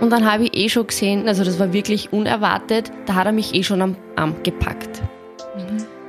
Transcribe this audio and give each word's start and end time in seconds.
Und 0.00 0.10
dann 0.10 0.30
habe 0.30 0.44
ich 0.44 0.56
eh 0.56 0.68
schon 0.68 0.86
gesehen, 0.86 1.28
also 1.28 1.44
das 1.44 1.58
war 1.58 1.72
wirklich 1.72 2.12
unerwartet, 2.12 2.90
da 3.06 3.14
hat 3.14 3.26
er 3.26 3.32
mich 3.32 3.54
eh 3.54 3.62
schon 3.62 3.82
am 3.82 3.96
Arm 4.16 4.34
gepackt. 4.42 5.02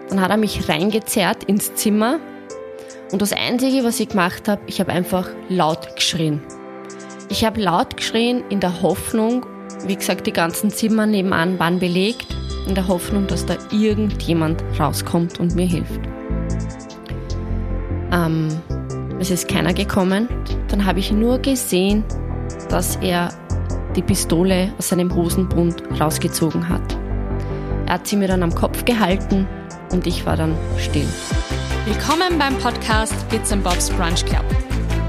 Dann 0.09 0.21
hat 0.21 0.29
er 0.29 0.37
mich 0.37 0.69
reingezerrt 0.69 1.43
ins 1.43 1.75
Zimmer 1.75 2.19
und 3.11 3.21
das 3.21 3.33
Einzige, 3.33 3.83
was 3.83 3.99
ich 3.99 4.09
gemacht 4.09 4.47
habe, 4.47 4.61
ich 4.67 4.79
habe 4.79 4.91
einfach 4.91 5.29
laut 5.49 5.95
geschrien. 5.95 6.41
Ich 7.29 7.43
habe 7.43 7.61
laut 7.61 7.97
geschrien 7.97 8.43
in 8.49 8.61
der 8.61 8.81
Hoffnung, 8.81 9.45
wie 9.85 9.95
gesagt, 9.95 10.27
die 10.27 10.33
ganzen 10.33 10.69
Zimmer 10.69 11.05
nebenan 11.05 11.59
waren 11.59 11.79
belegt, 11.79 12.27
in 12.67 12.75
der 12.75 12.87
Hoffnung, 12.87 13.27
dass 13.27 13.45
da 13.45 13.57
irgendjemand 13.71 14.63
rauskommt 14.79 15.39
und 15.39 15.55
mir 15.55 15.65
hilft. 15.65 15.99
Ähm, 18.11 18.49
es 19.19 19.31
ist 19.31 19.47
keiner 19.47 19.73
gekommen. 19.73 20.27
Dann 20.69 20.85
habe 20.85 20.99
ich 20.99 21.11
nur 21.11 21.39
gesehen, 21.39 22.03
dass 22.69 22.97
er 22.97 23.29
die 23.95 24.01
Pistole 24.01 24.73
aus 24.77 24.89
seinem 24.89 25.13
Hosenbund 25.13 25.83
rausgezogen 25.99 26.69
hat. 26.69 26.97
Er 27.87 27.95
hat 27.95 28.07
sie 28.07 28.15
mir 28.15 28.27
dann 28.27 28.43
am 28.43 28.53
Kopf 28.55 28.85
gehalten 28.85 29.47
und 29.91 30.07
ich 30.07 30.25
war 30.25 30.37
dann 30.37 30.55
still. 30.77 31.07
Willkommen 31.85 32.37
beim 32.39 32.57
Podcast 32.59 33.27
Bits 33.29 33.51
and 33.51 33.63
Bobs 33.63 33.89
Brunch 33.89 34.25
Club, 34.25 34.45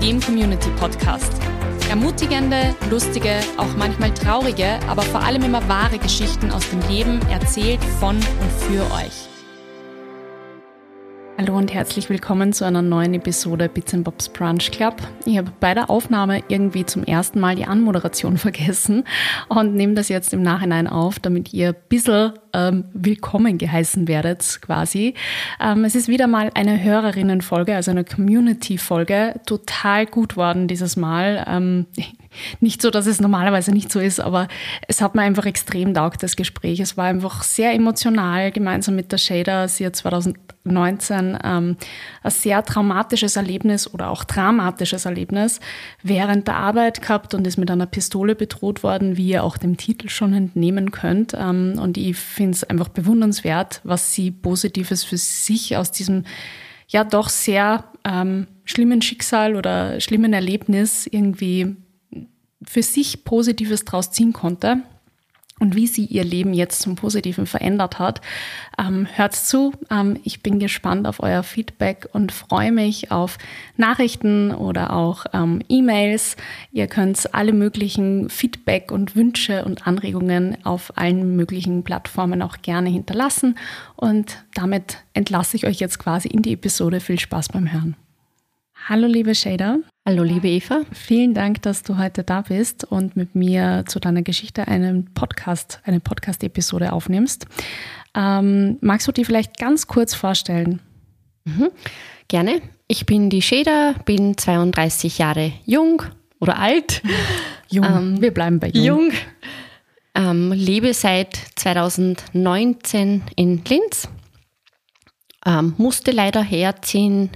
dem 0.03 0.21
Community 0.21 0.71
Podcast. 0.81 1.33
Ermutigende, 1.91 2.75
lustige, 2.91 3.41
auch 3.59 3.77
manchmal 3.77 4.13
traurige, 4.15 4.79
aber 4.89 5.03
vor 5.03 5.21
allem 5.21 5.43
immer 5.43 5.69
wahre 5.69 5.99
Geschichten 5.99 6.51
aus 6.51 6.69
dem 6.71 6.81
Leben 6.89 7.21
erzählt 7.31 7.83
von 8.01 8.17
und 8.17 8.53
für 8.69 8.83
euch. 8.95 9.32
Hallo 11.43 11.59
und 11.59 11.75
herzlich 11.75 12.09
willkommen 12.09 12.53
zu 12.53 12.65
einer 12.65 12.83
neuen 12.83 13.15
Episode 13.15 13.69
Bits 13.69 13.97
Bobs 14.05 14.29
Brunch 14.29 14.71
Club. 14.71 14.95
Ich 15.25 15.37
habe 15.37 15.51
bei 15.59 15.75
der 15.75 15.91
Aufnahme 15.91 16.45
irgendwie 16.47 16.87
zum 16.87 17.03
ersten 17.03 17.41
Mal 17.41 17.57
die 17.57 17.65
Anmoderation 17.65 18.37
vergessen 18.39 19.03
und 19.49 19.75
nehme 19.75 19.95
das 19.95 20.09
jetzt 20.09 20.33
im 20.33 20.43
Nachhinein 20.43 20.87
auf, 20.87 21.19
damit 21.19 21.53
ihr 21.53 21.71
ein 21.71 21.77
bisschen 21.89 22.35
ähm, 22.55 22.85
willkommen 22.93 23.59
geheißen 23.59 24.09
werdet 24.09 24.61
quasi. 24.63 25.15
Ähm, 25.61 25.85
es 25.85 25.95
ist 25.95 26.09
wieder 26.09 26.27
mal 26.27 26.51
eine 26.55 26.83
Hörerinnenfolge, 26.83 27.75
also 27.75 27.91
eine 27.91 28.05
Community-Folge. 28.05 29.41
Total 29.47 30.07
gut 30.07 30.37
worden 30.37 30.69
dieses 30.69 30.97
Mal. 30.97 31.45
Ähm, 31.49 31.87
nicht 32.61 32.83
so, 32.83 32.91
dass 32.91 33.07
es 33.07 33.21
normalerweise 33.21 33.73
nicht 33.73 33.91
so 33.93 34.01
ist, 34.01 34.21
aber 34.21 34.49
es 34.89 35.01
hat 35.01 35.15
mir 35.15 35.23
einfach 35.23 35.47
extrem 35.47 35.95
taugt, 35.95 36.23
das 36.23 36.37
Gespräch. 36.37 36.81
Es 36.81 36.97
war 36.97 37.07
einfach 37.07 37.43
sehr 37.43 37.73
emotional, 37.73 38.51
gemeinsam 38.53 38.97
mit 38.97 39.13
der 39.13 39.19
Shader. 39.19 39.69
Sie 39.69 39.87
hat 39.87 39.97
2019 39.97 41.39
ähm, 41.45 41.77
ein 42.23 42.31
sehr 42.31 42.65
traumatisches 42.65 43.37
Erlebnis 43.37 43.93
oder 43.93 44.11
auch 44.11 44.25
dramatisches 44.25 45.05
Erlebnis 45.05 45.61
während 46.03 46.49
der 46.49 46.57
Arbeit 46.57 47.03
gehabt 47.03 47.35
und 47.35 47.47
ist 47.47 47.59
mit 47.59 47.71
einer 47.71 47.87
Pistole 47.87 48.35
bedroht 48.35 48.83
worden, 48.83 49.17
wie 49.17 49.29
ihr 49.29 49.45
auch 49.45 49.57
dem 49.57 49.77
Titel 49.77 50.09
schon 50.09 50.33
entnehmen 50.33 50.91
könnt. 50.91 51.35
Ähm, 51.39 51.79
und 51.79 51.97
ich 51.97 52.17
finde 52.17 52.42
es 52.51 52.65
einfach 52.65 52.89
bewundernswert, 52.89 53.81
was 53.85 54.15
sie 54.15 54.31
Positives 54.31 55.05
für 55.05 55.17
sich 55.17 55.77
aus 55.77 55.91
diesem 55.93 56.25
ja 56.89 57.05
doch 57.05 57.29
sehr 57.29 57.85
ähm, 58.05 58.47
schlimmen 58.65 59.03
Schicksal 59.03 59.57
oder 59.57 60.01
schlimmen 60.01 60.33
Erlebnis 60.33 61.07
irgendwie 61.07 61.77
für 62.65 62.83
sich 62.83 63.25
Positives 63.25 63.85
draus 63.85 64.11
ziehen 64.11 64.33
konnte 64.33 64.83
und 65.63 65.77
wie 65.77 65.87
sie 65.87 66.07
ihr 66.07 66.25
Leben 66.25 66.53
jetzt 66.53 66.83
zum 66.83 66.97
Positiven 66.97 67.47
verändert 67.47 68.01
hat. 68.01 68.21
Ähm, 68.77 69.07
hört 69.15 69.37
zu. 69.37 69.73
Ähm, 69.91 70.19
ich 70.25 70.43
bin 70.43 70.59
gespannt 70.59 71.07
auf 71.07 71.23
euer 71.23 71.45
Feedback 71.45 72.09
und 72.13 72.33
freue 72.33 72.73
mich 72.73 73.13
auf 73.13 73.39
Nachrichten 73.77 74.51
oder 74.53 74.93
auch 74.93 75.25
ähm, 75.33 75.63
E-Mails. 75.69 76.37
Ihr 76.73 76.89
könnt 76.89 77.33
alle 77.33 77.53
möglichen 77.53 78.29
Feedback 78.29 78.91
und 78.91 79.15
Wünsche 79.15 79.65
und 79.65 79.87
Anregungen 79.87 80.59
auf 80.65 80.93
allen 80.99 81.37
möglichen 81.37 81.85
Plattformen 81.85 82.43
auch 82.43 82.57
gerne 82.63 82.91
hinterlassen. 82.91 83.57
Und 83.95 84.43
damit 84.55 84.99
entlasse 85.15 85.57
ich 85.57 85.65
euch 85.65 85.79
jetzt 85.79 86.01
quasi 86.01 86.27
in 86.27 86.43
die 86.43 86.55
Episode. 86.55 86.99
Viel 86.99 87.21
Spaß 87.21 87.51
beim 87.51 87.73
Hören. 87.73 87.95
Hallo 88.89 89.07
liebe 89.07 89.33
Shader. 89.35 89.79
Hallo 90.05 90.25
liebe 90.25 90.49
Eva. 90.49 90.83
Vielen 90.93 91.35
Dank, 91.35 91.63
dass 91.63 91.85
du 91.85 91.99
heute 91.99 92.25
da 92.25 92.41
bist 92.41 92.83
und 92.85 93.15
mit 93.17 93.37
mir 93.37 93.85
zu 93.87 94.01
deiner 94.01 94.23
Geschichte 94.23 94.67
einen 94.67 95.15
Podcast, 95.15 95.81
eine 95.85 96.01
Podcast-Episode 96.01 96.93
aufnimmst. 96.93 97.47
Ähm, 98.17 98.79
magst 98.81 99.07
du 99.07 99.13
dir 99.13 99.25
vielleicht 99.25 99.57
ganz 99.57 99.87
kurz 99.87 100.15
vorstellen? 100.15 100.81
Mhm. 101.45 101.71
Gerne. 102.27 102.61
Ich 102.89 103.07
bin 103.07 103.31
die 103.31 103.41
Shader, 103.41 103.95
bin 104.05 104.37
32 104.37 105.19
Jahre 105.19 105.53
jung 105.65 106.03
oder 106.41 106.59
alt. 106.59 107.03
Jung. 107.71 107.87
Ähm, 107.87 108.21
Wir 108.21 108.35
bleiben 108.35 108.59
bei 108.59 108.69
jung. 108.69 108.85
Jung. 108.85 109.13
Ähm, 110.15 110.53
lebe 110.53 110.93
seit 110.93 111.37
2019 111.55 113.23
in 113.37 113.65
Linz. 113.65 114.09
Ähm, 115.47 115.75
musste 115.79 116.11
leider 116.11 116.43
herziehen 116.43 117.31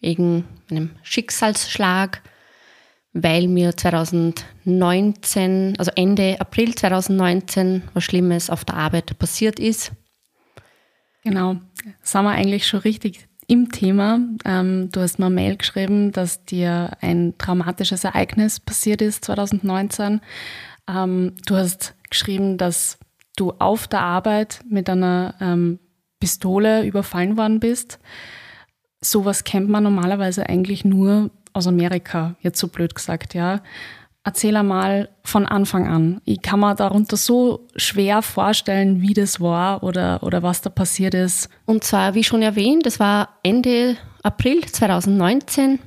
wegen 0.00 0.44
einem 0.76 0.90
Schicksalsschlag, 1.02 2.22
weil 3.12 3.48
mir 3.48 3.76
2019, 3.76 5.74
also 5.78 5.90
Ende 5.94 6.40
April 6.40 6.74
2019, 6.74 7.82
was 7.94 8.04
Schlimmes 8.04 8.48
auf 8.50 8.64
der 8.64 8.76
Arbeit 8.76 9.18
passiert 9.18 9.60
ist. 9.60 9.92
Genau, 11.24 11.56
sind 12.02 12.24
wir 12.24 12.30
eigentlich 12.30 12.66
schon 12.66 12.80
richtig 12.80 13.28
im 13.46 13.70
Thema. 13.70 14.18
Ähm, 14.44 14.88
du 14.92 15.00
hast 15.00 15.18
mir 15.18 15.26
eine 15.26 15.34
Mail 15.34 15.56
geschrieben, 15.56 16.10
dass 16.12 16.44
dir 16.44 16.96
ein 17.00 17.34
traumatisches 17.38 18.04
Ereignis 18.04 18.60
passiert 18.60 19.02
ist 19.02 19.24
2019. 19.26 20.20
Ähm, 20.88 21.34
du 21.46 21.56
hast 21.56 21.94
geschrieben, 22.08 22.56
dass 22.56 22.98
du 23.36 23.52
auf 23.58 23.88
der 23.88 24.00
Arbeit 24.00 24.60
mit 24.68 24.88
einer 24.88 25.34
ähm, 25.40 25.78
Pistole 26.18 26.84
überfallen 26.84 27.36
worden 27.36 27.60
bist 27.60 27.98
sowas 29.02 29.44
kennt 29.44 29.68
man 29.68 29.82
normalerweise 29.82 30.48
eigentlich 30.48 30.84
nur 30.84 31.30
aus 31.52 31.66
Amerika, 31.66 32.34
jetzt 32.40 32.58
so 32.58 32.68
blöd 32.68 32.94
gesagt, 32.94 33.34
ja. 33.34 33.60
Erzähl 34.24 34.56
einmal 34.56 35.08
von 35.24 35.46
Anfang 35.46 35.88
an. 35.88 36.20
Ich 36.24 36.42
kann 36.42 36.60
mir 36.60 36.76
darunter 36.76 37.16
so 37.16 37.66
schwer 37.74 38.22
vorstellen, 38.22 39.02
wie 39.02 39.14
das 39.14 39.40
war 39.40 39.82
oder, 39.82 40.22
oder 40.22 40.44
was 40.44 40.62
da 40.62 40.70
passiert 40.70 41.14
ist. 41.14 41.48
Und 41.66 41.82
zwar, 41.82 42.14
wie 42.14 42.22
schon 42.22 42.40
erwähnt, 42.40 42.86
das 42.86 43.00
war 43.00 43.30
Ende 43.42 43.96
April 44.22 44.60
2019. 44.64 45.80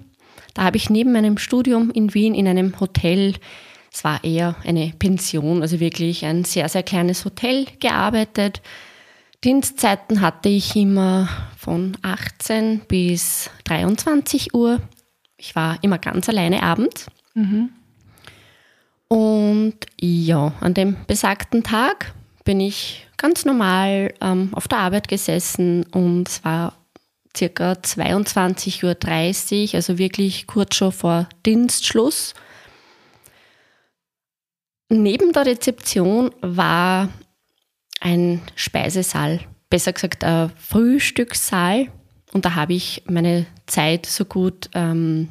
Da 0.54 0.64
habe 0.64 0.76
ich 0.76 0.90
neben 0.90 1.14
meinem 1.14 1.38
Studium 1.38 1.92
in 1.92 2.14
Wien 2.14 2.36
in 2.36 2.48
einem 2.48 2.78
Hotel, 2.80 3.36
es 3.92 4.04
war 4.04 4.22
eher 4.26 4.56
eine 4.66 4.92
Pension, 5.00 5.62
also 5.62 5.80
wirklich 5.80 6.26
ein 6.26 6.44
sehr, 6.44 6.68
sehr 6.68 6.84
kleines 6.84 7.24
Hotel 7.24 7.66
gearbeitet. 7.80 8.62
Dienstzeiten 9.46 10.20
hatte 10.20 10.50
ich 10.50 10.76
immer 10.76 11.30
von 11.66 11.98
18 12.04 12.82
bis 12.88 13.50
23 13.64 14.54
Uhr. 14.54 14.80
Ich 15.36 15.56
war 15.56 15.80
immer 15.82 15.98
ganz 15.98 16.30
alleine 16.30 16.62
abends. 16.62 17.08
Mhm. 17.34 17.72
Und 19.08 19.74
ja, 20.00 20.54
an 20.62 20.76
dem 20.76 20.96
besagten 21.08 21.64
Tag 21.64 22.14
bin 22.44 22.60
ich 22.60 23.08
ganz 23.18 23.46
normal 23.46 24.14
ähm, 24.22 24.50
auf 24.54 24.68
der 24.68 24.78
Arbeit 24.78 25.08
gesessen 25.08 25.86
und 25.88 26.30
es 26.30 26.46
war 26.46 26.78
circa 27.36 27.72
22.30 27.72 28.84
Uhr, 29.70 29.76
also 29.76 29.98
wirklich 29.98 30.46
kurz 30.46 30.76
schon 30.76 30.92
vor 30.92 31.28
Dienstschluss. 31.48 32.36
Neben 34.90 35.34
der 35.34 35.48
Rezeption 35.48 36.30
war 36.42 37.10
ein 38.02 38.44
Speisesaal, 38.56 39.40
besser 39.76 39.92
gesagt 39.92 40.24
ein 40.24 40.52
Frühstückssaal. 40.58 41.88
Und 42.32 42.46
da 42.46 42.56
habe 42.56 42.72
ich 42.74 43.04
meine 43.10 43.46
Zeit 43.66 44.06
so 44.06 44.24
gut 44.24 44.70
ähm, 44.74 45.28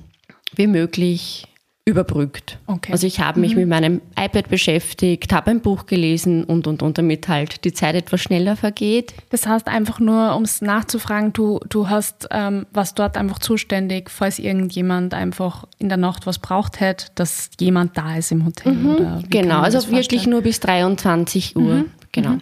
wie 0.54 0.66
möglich 0.66 1.46
überbrückt. 1.86 2.58
Okay. 2.66 2.92
Also 2.92 3.06
ich 3.06 3.20
habe 3.20 3.40
mich 3.40 3.54
mhm. 3.54 3.60
mit 3.60 3.68
meinem 3.70 4.00
iPad 4.18 4.50
beschäftigt, 4.50 5.32
habe 5.32 5.50
ein 5.50 5.62
Buch 5.62 5.86
gelesen 5.86 6.44
und, 6.44 6.66
und, 6.66 6.82
und, 6.82 6.98
damit 6.98 7.26
halt 7.26 7.64
die 7.64 7.72
Zeit 7.72 7.94
etwas 7.94 8.20
schneller 8.20 8.54
vergeht. 8.54 9.14
Das 9.30 9.46
heißt 9.46 9.66
einfach 9.66 9.98
nur, 9.98 10.36
um 10.36 10.42
es 10.42 10.60
nachzufragen, 10.60 11.32
du, 11.32 11.60
du 11.70 11.88
hast 11.88 12.28
ähm, 12.30 12.66
was 12.70 12.92
dort 12.92 13.16
einfach 13.16 13.38
zuständig, 13.38 14.10
falls 14.10 14.38
irgendjemand 14.38 15.14
einfach 15.14 15.66
in 15.78 15.88
der 15.88 15.98
Nacht 15.98 16.26
was 16.26 16.38
braucht 16.38 16.80
hätte, 16.80 17.06
dass 17.14 17.48
jemand 17.58 17.96
da 17.96 18.16
ist 18.16 18.30
im 18.30 18.44
Hotel. 18.44 18.72
Mhm. 18.72 19.24
genau, 19.30 19.60
also 19.60 19.90
wirklich 19.90 20.26
nur 20.26 20.42
bis 20.42 20.60
23 20.60 21.56
Uhr. 21.56 21.62
Mhm. 21.62 21.90
Genau. 22.12 22.38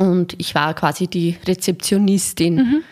Und 0.00 0.34
ich 0.38 0.54
war 0.54 0.72
quasi 0.72 1.08
die 1.08 1.36
Rezeptionistin. 1.46 2.54
Mhm. 2.54 2.82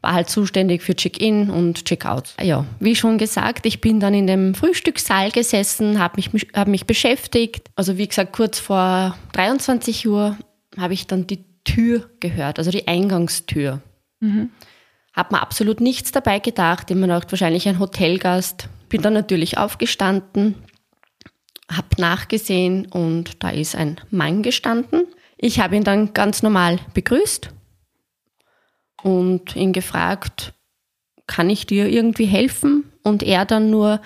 War 0.00 0.14
halt 0.14 0.30
zuständig 0.30 0.82
für 0.82 0.94
Check-in 0.94 1.50
und 1.50 1.84
Check-out. 1.84 2.34
Ja, 2.40 2.64
wie 2.78 2.94
schon 2.94 3.18
gesagt, 3.18 3.66
ich 3.66 3.80
bin 3.80 3.98
dann 3.98 4.14
in 4.14 4.28
dem 4.28 4.54
Frühstückssaal 4.54 5.32
gesessen, 5.32 5.98
habe 5.98 6.14
mich, 6.16 6.30
hab 6.54 6.68
mich 6.68 6.86
beschäftigt. 6.86 7.68
Also 7.74 7.98
wie 7.98 8.06
gesagt, 8.06 8.32
kurz 8.32 8.60
vor 8.60 9.18
23 9.32 10.06
Uhr 10.06 10.38
habe 10.76 10.94
ich 10.94 11.08
dann 11.08 11.26
die 11.26 11.44
Tür 11.64 12.08
gehört, 12.20 12.60
also 12.60 12.70
die 12.70 12.86
Eingangstür. 12.86 13.82
Mhm. 14.20 14.50
Habe 15.12 15.34
mir 15.34 15.42
absolut 15.42 15.80
nichts 15.80 16.12
dabei 16.12 16.38
gedacht. 16.38 16.92
Immer 16.92 17.08
noch 17.08 17.24
wahrscheinlich 17.28 17.68
ein 17.68 17.80
Hotelgast. 17.80 18.68
Bin 18.88 19.02
dann 19.02 19.14
natürlich 19.14 19.58
aufgestanden 19.58 20.54
habe 21.70 21.88
nachgesehen 21.98 22.86
und 22.86 23.42
da 23.42 23.50
ist 23.50 23.76
ein 23.76 24.00
Mann 24.10 24.42
gestanden. 24.42 25.06
Ich 25.38 25.60
habe 25.60 25.76
ihn 25.76 25.84
dann 25.84 26.12
ganz 26.12 26.42
normal 26.42 26.80
begrüßt 26.94 27.50
und 29.02 29.54
ihn 29.54 29.72
gefragt, 29.72 30.52
kann 31.26 31.48
ich 31.48 31.64
dir 31.66 31.88
irgendwie 31.88 32.26
helfen? 32.26 32.90
Und 33.04 33.22
er 33.22 33.44
dann 33.44 33.70
nur, 33.70 34.00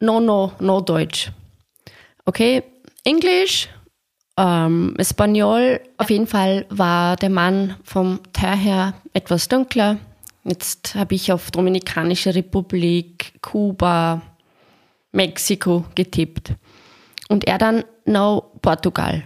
no, 0.00 0.20
no, 0.20 0.52
no 0.60 0.82
Deutsch. 0.82 1.32
Okay, 2.26 2.62
Englisch, 3.04 3.70
ähm, 4.36 4.94
Espanol. 4.98 5.80
Auf 5.96 6.10
jeden 6.10 6.26
Fall 6.26 6.66
war 6.68 7.16
der 7.16 7.30
Mann 7.30 7.76
vom 7.82 8.20
Teil 8.34 8.58
her 8.58 8.94
etwas 9.14 9.48
dunkler. 9.48 9.96
Jetzt 10.44 10.94
habe 10.94 11.14
ich 11.14 11.32
auf 11.32 11.50
Dominikanische 11.50 12.34
Republik, 12.34 13.40
Kuba, 13.40 14.20
Mexiko 15.12 15.84
getippt. 15.94 16.54
Und 17.28 17.46
er 17.46 17.58
dann, 17.58 17.84
no, 18.04 18.52
Portugal. 18.60 19.24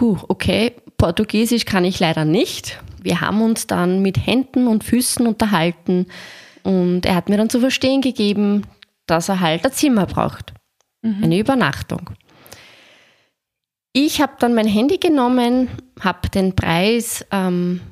Puh, 0.00 0.16
okay, 0.28 0.72
Portugiesisch 0.96 1.66
kann 1.66 1.84
ich 1.84 2.00
leider 2.00 2.24
nicht. 2.24 2.80
Wir 3.02 3.20
haben 3.20 3.42
uns 3.42 3.66
dann 3.66 4.00
mit 4.00 4.16
Händen 4.26 4.66
und 4.66 4.82
Füßen 4.82 5.26
unterhalten 5.26 6.06
und 6.62 7.04
er 7.04 7.14
hat 7.14 7.28
mir 7.28 7.36
dann 7.36 7.50
zu 7.50 7.60
verstehen 7.60 8.00
gegeben, 8.00 8.62
dass 9.04 9.28
er 9.28 9.40
halt 9.40 9.62
ein 9.62 9.72
Zimmer 9.72 10.06
braucht. 10.06 10.54
Mhm. 11.02 11.22
Eine 11.22 11.38
Übernachtung. 11.38 12.08
Ich 13.92 14.22
habe 14.22 14.32
dann 14.38 14.54
mein 14.54 14.66
Handy 14.66 14.96
genommen, 14.96 15.68
habe 16.00 16.30
den 16.30 16.56
Preis 16.56 17.26
ähm, 17.30 17.82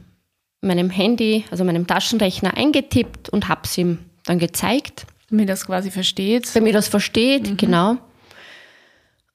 meinem 0.62 0.88
Handy, 0.88 1.44
also 1.50 1.62
meinem 1.62 1.86
Taschenrechner 1.86 2.56
eingetippt 2.56 3.28
und 3.28 3.48
habe 3.48 3.60
es 3.64 3.76
ihm 3.76 3.98
dann 4.24 4.38
gezeigt. 4.38 5.04
Damit 5.28 5.50
er 5.50 5.54
es 5.56 5.66
quasi 5.66 5.90
versteht. 5.90 6.56
Damit 6.56 6.72
er 6.72 6.78
es 6.78 6.88
versteht, 6.88 7.50
mhm. 7.50 7.56
genau. 7.58 7.98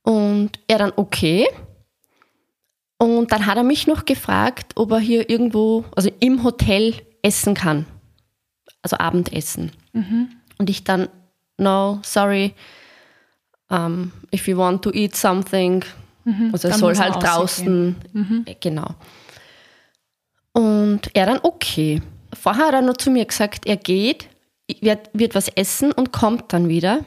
Und 0.01 0.57
er 0.67 0.79
dann 0.79 0.93
okay. 0.95 1.45
Und 3.03 3.33
dann 3.33 3.45
hat 3.45 3.57
er 3.57 3.63
mich 3.63 3.85
noch 3.85 4.05
gefragt, 4.05 4.71
ob 4.75 4.91
er 4.91 4.99
hier 4.99 5.29
irgendwo, 5.29 5.83
also 5.93 6.09
im 6.21 6.41
Hotel 6.41 6.93
essen 7.21 7.53
kann. 7.53 7.85
Also 8.81 8.97
Abendessen. 8.97 9.73
Mhm. 9.91 10.29
Und 10.57 10.69
ich 10.69 10.85
dann, 10.85 11.09
no, 11.57 11.99
sorry, 12.01 12.53
um, 13.67 14.13
if 14.33 14.47
you 14.47 14.55
want 14.55 14.83
to 14.83 14.91
eat 14.93 15.17
something, 15.17 15.83
mhm. 16.23 16.51
also 16.53 16.69
er 16.69 16.75
soll 16.75 16.97
halt 16.97 17.21
draußen, 17.21 17.97
mhm. 18.13 18.45
Äh, 18.45 18.55
genau. 18.57 18.95
Und 20.53 21.13
er 21.13 21.25
dann, 21.25 21.39
okay. 21.43 22.01
Vorher 22.31 22.67
hat 22.67 22.73
er 22.73 22.81
noch 22.81 22.95
zu 22.95 23.11
mir 23.11 23.25
gesagt, 23.25 23.67
er 23.67 23.75
geht, 23.75 24.29
wird, 24.79 25.09
wird 25.11 25.35
was 25.35 25.49
essen 25.49 25.91
und 25.91 26.13
kommt 26.13 26.53
dann 26.53 26.69
wieder. 26.69 27.03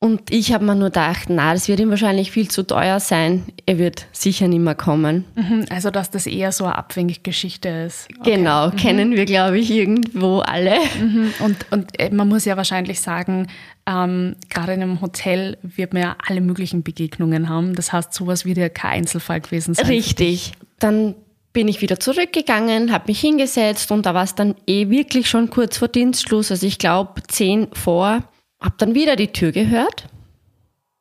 Und 0.00 0.32
ich 0.32 0.52
habe 0.52 0.64
mir 0.64 0.76
nur 0.76 0.90
gedacht, 0.90 1.24
na, 1.28 1.52
das 1.52 1.66
wird 1.66 1.80
ihm 1.80 1.90
wahrscheinlich 1.90 2.30
viel 2.30 2.48
zu 2.48 2.64
teuer 2.64 3.00
sein. 3.00 3.44
Er 3.66 3.78
wird 3.78 4.06
sicher 4.12 4.46
nicht 4.46 4.60
mehr 4.60 4.76
kommen. 4.76 5.24
Mhm, 5.34 5.66
also, 5.70 5.90
dass 5.90 6.12
das 6.12 6.28
eher 6.28 6.52
so 6.52 6.64
eine 6.64 6.76
Abwänggeschichte 6.76 7.68
ist. 7.68 8.06
Okay. 8.20 8.36
Genau, 8.36 8.68
mhm. 8.68 8.76
kennen 8.76 9.16
wir, 9.16 9.24
glaube 9.24 9.58
ich, 9.58 9.70
irgendwo 9.72 10.38
alle. 10.38 10.76
Mhm. 11.00 11.34
Und, 11.40 11.66
und 11.72 11.98
äh, 11.98 12.10
man 12.10 12.28
muss 12.28 12.44
ja 12.44 12.56
wahrscheinlich 12.56 13.00
sagen, 13.00 13.48
ähm, 13.86 14.36
gerade 14.48 14.74
in 14.74 14.82
einem 14.82 15.00
Hotel 15.00 15.58
wird 15.62 15.92
man 15.92 16.02
ja 16.02 16.16
alle 16.28 16.42
möglichen 16.42 16.84
Begegnungen 16.84 17.48
haben. 17.48 17.74
Das 17.74 17.92
heißt, 17.92 18.14
sowas 18.14 18.44
wird 18.44 18.58
ja 18.58 18.68
kein 18.68 18.98
Einzelfall 18.98 19.40
gewesen 19.40 19.74
sein. 19.74 19.86
Richtig. 19.86 20.52
Dann 20.78 21.16
bin 21.52 21.66
ich 21.66 21.80
wieder 21.80 21.98
zurückgegangen, 21.98 22.92
habe 22.92 23.06
mich 23.08 23.18
hingesetzt 23.18 23.90
und 23.90 24.06
da 24.06 24.14
war 24.14 24.22
es 24.22 24.36
dann 24.36 24.54
eh 24.68 24.90
wirklich 24.90 25.28
schon 25.28 25.50
kurz 25.50 25.78
vor 25.78 25.88
Dienstschluss. 25.88 26.52
Also 26.52 26.64
ich 26.68 26.78
glaube 26.78 27.20
zehn 27.26 27.66
vor 27.72 28.22
habe 28.60 28.74
dann 28.78 28.94
wieder 28.94 29.16
die 29.16 29.32
Tür 29.32 29.52
gehört 29.52 30.08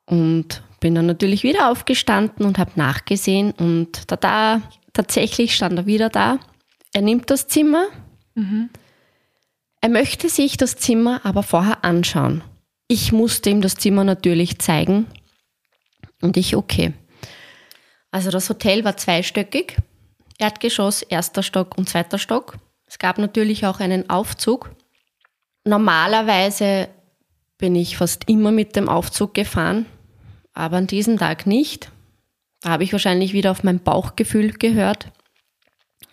und 0.05 0.63
bin 0.79 0.95
dann 0.95 1.05
natürlich 1.05 1.43
wieder 1.43 1.69
aufgestanden 1.71 2.45
und 2.45 2.57
habe 2.57 2.71
nachgesehen 2.75 3.51
und 3.51 4.11
da, 4.11 4.15
da 4.15 4.61
tatsächlich 4.93 5.55
stand 5.55 5.77
er 5.77 5.85
wieder 5.85 6.09
da. 6.09 6.39
Er 6.93 7.01
nimmt 7.01 7.29
das 7.29 7.47
Zimmer. 7.47 7.87
Mhm. 8.35 8.69
Er 9.81 9.89
möchte 9.89 10.29
sich 10.29 10.57
das 10.57 10.75
Zimmer 10.75 11.21
aber 11.23 11.43
vorher 11.43 11.83
anschauen. 11.83 12.43
Ich 12.87 13.11
musste 13.11 13.49
ihm 13.49 13.61
das 13.61 13.75
Zimmer 13.75 14.03
natürlich 14.03 14.59
zeigen 14.59 15.07
und 16.21 16.37
ich 16.37 16.55
okay. 16.55 16.93
Also 18.11 18.31
das 18.31 18.49
Hotel 18.49 18.83
war 18.83 18.97
zweistöckig, 18.97 19.77
Erdgeschoss, 20.39 21.01
erster 21.01 21.43
Stock 21.43 21.77
und 21.77 21.89
zweiter 21.89 22.17
Stock. 22.17 22.57
Es 22.85 22.99
gab 22.99 23.17
natürlich 23.17 23.65
auch 23.65 23.79
einen 23.79 24.09
Aufzug. 24.09 24.71
Normalerweise 25.65 26.87
bin 27.57 27.75
ich 27.75 27.97
fast 27.97 28.29
immer 28.29 28.51
mit 28.51 28.75
dem 28.75 28.89
Aufzug 28.89 29.33
gefahren, 29.33 29.85
aber 30.53 30.77
an 30.77 30.87
diesem 30.87 31.17
Tag 31.17 31.47
nicht. 31.47 31.91
Da 32.61 32.69
habe 32.69 32.83
ich 32.83 32.91
wahrscheinlich 32.91 33.33
wieder 33.33 33.51
auf 33.51 33.63
mein 33.63 33.79
Bauchgefühl 33.79 34.51
gehört. 34.53 35.11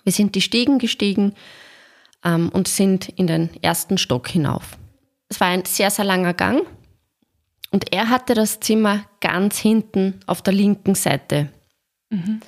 Wir 0.04 0.12
sind 0.12 0.34
die 0.34 0.42
Stiegen 0.42 0.78
gestiegen 0.78 1.34
ähm, 2.24 2.50
und 2.50 2.68
sind 2.68 3.08
in 3.08 3.26
den 3.26 3.50
ersten 3.62 3.98
Stock 3.98 4.28
hinauf. 4.28 4.78
Es 5.28 5.40
war 5.40 5.48
ein 5.48 5.64
sehr, 5.64 5.90
sehr 5.90 6.04
langer 6.04 6.34
Gang 6.34 6.66
und 7.70 7.92
er 7.92 8.08
hatte 8.10 8.34
das 8.34 8.60
Zimmer 8.60 9.04
ganz 9.20 9.58
hinten 9.58 10.20
auf 10.26 10.42
der 10.42 10.52
linken 10.52 10.94
Seite. 10.94 11.50
Mhm. 12.10 12.40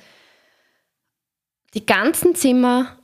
Die 1.73 1.85
ganzen 1.85 2.35
Zimmer 2.35 2.97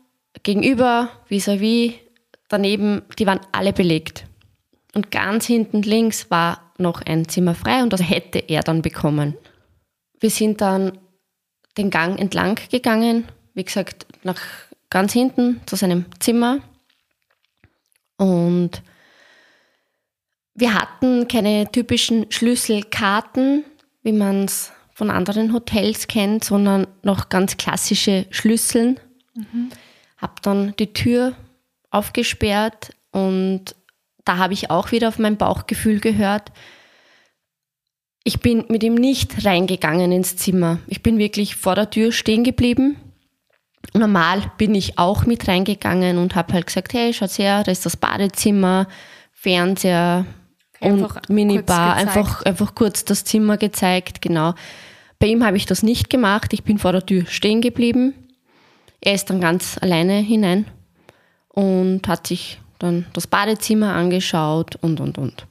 gegenüber, 0.44 1.10
vis-à-vis, 1.30 1.92
-vis, 1.92 2.00
daneben, 2.48 3.02
die 3.20 3.28
waren 3.28 3.42
alle 3.52 3.74
belegt. 3.74 4.26
Und 4.96 5.12
ganz 5.12 5.46
hinten 5.46 5.82
links 5.82 6.30
war 6.30 6.74
noch 6.78 7.02
ein 7.02 7.28
Zimmer 7.28 7.56
frei 7.56 7.82
und 7.82 7.92
das 7.92 8.08
hätte 8.08 8.40
er 8.40 8.62
dann 8.62 8.82
bekommen. 8.82 9.36
Wir 10.20 10.30
sind 10.30 10.62
dann 10.62 10.98
den 11.78 11.90
Gang 11.90 12.20
entlang 12.20 12.60
gegangen, 12.70 13.26
wie 13.54 13.64
gesagt, 13.64 14.06
nach 14.24 14.40
ganz 14.90 15.14
hinten 15.14 15.62
zu 15.66 15.76
seinem 15.76 16.06
Zimmer. 16.20 16.60
Und 18.18 18.84
wir 20.54 20.76
hatten 20.76 21.28
keine 21.28 21.72
typischen 21.72 22.32
Schlüsselkarten, 22.32 23.66
wie 24.04 24.12
man 24.12 24.46
es 24.46 24.72
von 24.94 25.10
anderen 25.10 25.54
Hotels 25.54 26.08
kennt, 26.08 26.44
sondern 26.44 26.86
noch 27.02 27.30
ganz 27.30 27.58
klassische 27.58 28.28
Schlüsseln. 28.30 29.00
Mhm. 29.34 29.70
Hab 30.18 30.44
dann 30.44 30.76
die 30.78 30.94
Tür 30.94 31.34
aufgesperrt 31.90 32.96
und 33.12 33.76
da 34.26 34.38
habe 34.38 34.54
ich 34.54 34.70
auch 34.70 34.92
wieder 34.92 35.10
auf 35.10 35.20
mein 35.20 35.38
Bauchgefühl 35.38 36.00
gehört. 36.00 36.52
Ich 38.24 38.40
bin 38.40 38.66
mit 38.70 38.84
ihm 38.84 38.96
nicht 38.96 39.46
reingegangen 39.46 40.12
ins 40.12 40.38
Zimmer. 40.38 40.80
Ich 40.88 41.04
bin 41.04 41.18
wirklich 41.18 41.56
vor 41.56 41.76
der 41.76 41.90
Tür 41.90 42.12
stehen 42.12 42.44
geblieben. 42.44 42.96
Normal 43.94 44.52
bin 44.58 44.74
ich 44.76 44.98
auch 44.98 45.26
mit 45.26 45.48
reingegangen 45.48 46.18
und 46.18 46.36
habe 46.36 46.54
halt 46.54 46.68
gesagt, 46.68 46.94
hey, 46.94 47.14
schaut 47.14 47.38
her, 47.38 47.64
da 47.64 47.72
ist 47.72 47.86
das 47.86 47.98
Badezimmer, 47.98 48.88
Fernseher 49.34 50.26
einfach 50.80 51.18
und 51.18 51.30
Minibar. 51.30 51.96
Einfach, 51.96 52.44
einfach 52.44 52.76
kurz 52.76 53.04
das 53.04 53.26
Zimmer 53.26 53.58
gezeigt, 53.58 54.22
genau. 54.22 54.54
Bei 55.20 55.28
ihm 55.28 55.46
habe 55.46 55.58
ich 55.58 55.66
das 55.66 55.84
nicht 55.84 56.10
gemacht. 56.10 56.54
Ich 56.54 56.64
bin 56.64 56.78
vor 56.78 56.94
der 56.94 57.06
Tür 57.06 57.26
stehen 57.28 57.62
geblieben. 57.62 58.14
Er 59.02 59.16
ist 59.16 59.30
dann 59.30 59.42
ganz 59.42 59.78
alleine 59.82 60.20
hinein 60.20 60.66
und 61.50 62.08
hat 62.08 62.28
sich 62.28 62.60
dann 62.84 63.06
das 63.14 63.28
Badezimmer 63.28 63.94
angeschaut 63.94 64.76
und, 64.82 65.00
und, 65.00 65.18
und. 65.18 65.48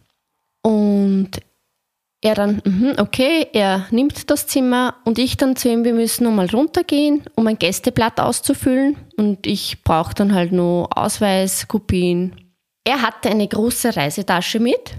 Und 0.62 1.40
er 2.20 2.36
dann, 2.36 2.62
mhm, 2.64 2.94
okay, 2.98 3.48
er 3.52 3.86
nimmt 3.90 4.30
das 4.30 4.46
Zimmer 4.46 4.94
und 5.04 5.18
ich 5.18 5.36
dann 5.36 5.56
zu 5.56 5.68
ihm, 5.68 5.84
wir 5.84 5.92
müssen 5.92 6.24
nochmal 6.24 6.48
runtergehen, 6.48 7.24
um 7.34 7.48
ein 7.48 7.58
Gästeblatt 7.58 8.20
auszufüllen. 8.20 8.96
Und 9.16 9.46
ich 9.46 9.82
brauche 9.82 10.14
dann 10.14 10.32
halt 10.32 10.52
nur 10.52 10.96
Ausweis, 10.96 11.66
Kopien. 11.66 12.36
Er 12.84 13.02
hatte 13.02 13.28
eine 13.28 13.48
große 13.48 13.96
Reisetasche 13.96 14.60
mit. 14.60 14.94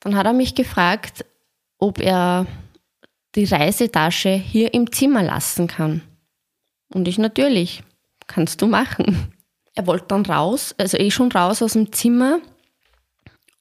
Dann 0.00 0.16
hat 0.16 0.26
er 0.26 0.34
mich 0.34 0.54
gefragt, 0.54 1.24
ob 1.78 1.98
er 1.98 2.46
die 3.34 3.44
Reisetasche 3.44 4.30
hier 4.30 4.74
im 4.74 4.92
Zimmer 4.92 5.22
lassen 5.22 5.66
kann. 5.66 6.02
Und 6.92 7.08
ich 7.08 7.16
natürlich, 7.16 7.82
kannst 8.26 8.60
du 8.60 8.66
machen. 8.66 9.32
Er 9.80 9.86
wollte 9.86 10.08
dann 10.08 10.26
raus, 10.26 10.74
also 10.76 10.98
eh 10.98 11.10
schon 11.10 11.32
raus 11.32 11.62
aus 11.62 11.72
dem 11.72 11.90
Zimmer. 11.90 12.40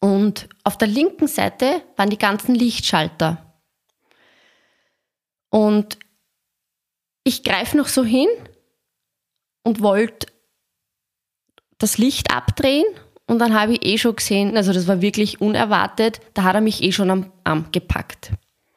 Und 0.02 0.50
auf 0.66 0.78
der 0.78 0.90
linken 0.90 1.30
Seite 1.30 1.82
waren 1.96 2.10
die 2.10 2.18
ganzen 2.18 2.56
Lichtschalter. 2.56 3.56
Und 5.50 5.98
ich 7.24 7.42
greife 7.42 7.78
noch 7.78 7.88
so 7.88 8.04
hin 8.04 8.28
und 9.64 9.80
wollte 9.80 10.28
das 11.78 11.98
Licht 11.98 12.36
abdrehen. 12.36 12.84
Und 13.26 13.40
dann 13.40 13.58
habe 13.58 13.76
ich 13.76 13.86
eh 13.86 13.98
schon 13.98 14.18
gesehen, 14.18 14.58
also 14.58 14.74
das 14.74 14.90
war 14.90 15.02
wirklich 15.02 15.40
unerwartet, 15.40 16.20
da 16.34 16.44
hat 16.44 16.56
er 16.56 16.62
mich 16.62 16.84
eh 16.84 16.92
schon 16.92 17.12
am 17.12 17.32
Arm 17.46 17.68
gepackt. 17.72 18.32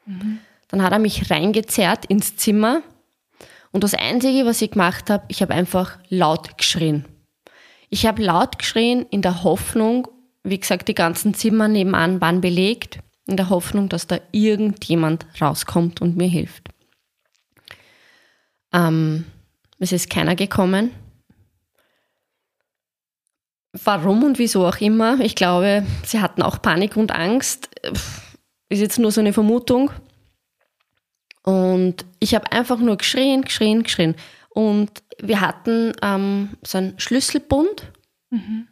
Mhm. 0.05 0.39
Dann 0.69 0.81
hat 0.81 0.93
er 0.93 0.99
mich 0.99 1.29
reingezerrt 1.29 2.05
ins 2.05 2.37
Zimmer. 2.37 2.83
Und 3.73 3.83
das 3.83 3.95
Einzige, 3.95 4.45
was 4.45 4.61
ich 4.61 4.71
gemacht 4.71 5.09
habe, 5.09 5.25
ich 5.27 5.41
habe 5.41 5.53
einfach 5.53 5.99
laut 6.07 6.57
geschrien. 6.57 7.03
Ich 7.93 8.07
habe 8.07 8.23
laut 8.23 8.57
geschrien 8.57 9.05
in 9.11 9.21
der 9.21 9.43
Hoffnung, 9.43 10.07
wie 10.41 10.59
gesagt, 10.59 10.87
die 10.87 10.95
ganzen 10.95 11.35
Zimmer 11.35 11.67
nebenan 11.67 12.21
waren 12.21 12.41
belegt, 12.41 12.97
in 13.27 13.37
der 13.37 13.51
Hoffnung, 13.51 13.87
dass 13.87 14.07
da 14.07 14.19
irgendjemand 14.31 15.27
rauskommt 15.39 16.01
und 16.01 16.17
mir 16.17 16.27
hilft. 16.27 16.69
Ähm, 18.73 19.25
es 19.77 19.91
ist 19.91 20.09
keiner 20.09 20.35
gekommen. 20.35 20.89
Warum 23.73 24.23
und 24.23 24.39
wieso 24.39 24.65
auch 24.65 24.77
immer. 24.77 25.19
Ich 25.19 25.35
glaube, 25.35 25.85
sie 26.03 26.19
hatten 26.19 26.41
auch 26.41 26.63
Panik 26.63 26.97
und 26.97 27.11
Angst. 27.11 27.69
Ist 28.69 28.79
jetzt 28.79 28.97
nur 28.97 29.11
so 29.11 29.21
eine 29.21 29.33
Vermutung. 29.33 29.91
Und 31.43 32.05
ich 32.17 32.33
habe 32.33 32.51
einfach 32.51 32.79
nur 32.79 32.97
geschrien, 32.97 33.43
geschrien, 33.43 33.83
geschrien. 33.83 34.15
Und 34.49 35.03
wir 35.27 35.41
hatten 35.41 35.93
ähm, 36.01 36.49
so 36.65 36.77
einen 36.77 36.99
Schlüsselbund. 36.99 37.91
Mhm. 38.29 38.67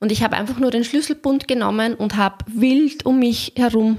Und 0.00 0.10
ich 0.10 0.22
habe 0.22 0.36
einfach 0.36 0.58
nur 0.58 0.70
den 0.70 0.84
Schlüsselbund 0.84 1.46
genommen 1.46 1.94
und 1.94 2.16
habe 2.16 2.44
wild 2.48 3.06
um 3.06 3.20
mich 3.20 3.52
herum 3.56 3.98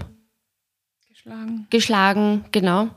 geschlagen. 1.07 1.67
Geschlagen, 1.69 2.45
genau. 2.51 2.89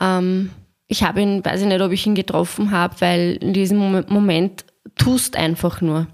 Ähm, 0.00 0.50
ich 0.88 1.02
habe 1.02 1.20
ihn, 1.20 1.44
weiß 1.44 1.60
ich 1.60 1.66
nicht, 1.66 1.80
ob 1.80 1.92
ich 1.92 2.06
ihn 2.06 2.14
getroffen 2.14 2.70
habe, 2.70 3.00
weil 3.00 3.38
in 3.40 3.52
diesem 3.52 4.04
Moment 4.08 4.64
tust 4.96 5.36
einfach 5.36 5.80
nur. 5.80 6.08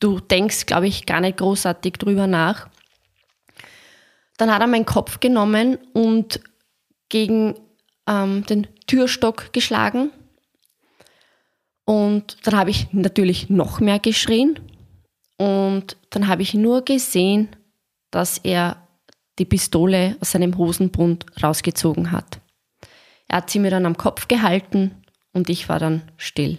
Du 0.00 0.20
denkst, 0.20 0.66
glaube 0.66 0.86
ich, 0.86 1.06
gar 1.06 1.20
nicht 1.20 1.38
großartig 1.38 1.94
drüber 1.94 2.26
nach. 2.26 2.68
Dann 4.36 4.52
hat 4.52 4.60
er 4.60 4.66
meinen 4.66 4.86
Kopf 4.86 5.20
genommen 5.20 5.78
und 5.92 6.40
gegen 7.08 7.54
ähm, 8.08 8.44
den 8.46 8.66
Türstock 8.86 9.52
geschlagen. 9.52 10.10
Und 11.84 12.38
dann 12.44 12.56
habe 12.56 12.70
ich 12.70 12.92
natürlich 12.92 13.50
noch 13.50 13.80
mehr 13.80 13.98
geschrien. 13.98 14.58
Und 15.36 15.96
dann 16.10 16.28
habe 16.28 16.42
ich 16.42 16.54
nur 16.54 16.84
gesehen, 16.84 17.54
dass 18.10 18.38
er 18.38 18.86
die 19.38 19.44
Pistole 19.44 20.16
aus 20.20 20.30
seinem 20.30 20.56
Hosenbund 20.56 21.26
rausgezogen 21.42 22.12
hat. 22.12 22.40
Er 23.28 23.38
hat 23.38 23.50
sie 23.50 23.58
mir 23.58 23.70
dann 23.70 23.86
am 23.86 23.96
Kopf 23.96 24.28
gehalten 24.28 25.02
und 25.32 25.50
ich 25.50 25.68
war 25.68 25.78
dann 25.78 26.02
still. 26.16 26.58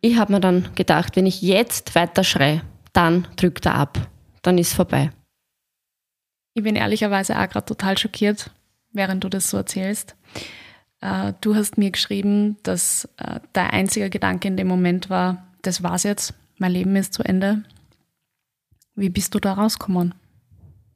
Ich 0.00 0.16
habe 0.16 0.32
mir 0.32 0.40
dann 0.40 0.68
gedacht, 0.76 1.16
wenn 1.16 1.26
ich 1.26 1.42
jetzt 1.42 1.94
weiter 1.94 2.24
schreie, 2.24 2.62
dann 2.92 3.26
drückt 3.36 3.66
er 3.66 3.74
ab. 3.74 4.08
Dann 4.42 4.56
ist 4.56 4.72
vorbei. 4.72 5.10
Ich 6.54 6.62
bin 6.62 6.76
ehrlicherweise 6.76 7.38
auch 7.38 7.48
gerade 7.48 7.66
total 7.66 7.98
schockiert, 7.98 8.50
während 8.92 9.24
du 9.24 9.28
das 9.28 9.50
so 9.50 9.56
erzählst. 9.56 10.16
Äh, 11.00 11.32
du 11.40 11.54
hast 11.54 11.78
mir 11.78 11.90
geschrieben, 11.90 12.56
dass 12.62 13.08
äh, 13.16 13.40
dein 13.52 13.70
einziger 13.70 14.10
Gedanke 14.10 14.48
in 14.48 14.56
dem 14.56 14.68
Moment 14.68 15.10
war, 15.10 15.46
das 15.62 15.82
war's 15.82 16.02
jetzt, 16.02 16.34
mein 16.58 16.72
Leben 16.72 16.96
ist 16.96 17.14
zu 17.14 17.22
Ende. 17.22 17.64
Wie 18.94 19.10
bist 19.10 19.34
du 19.34 19.40
da 19.40 19.54
rausgekommen? 19.54 20.14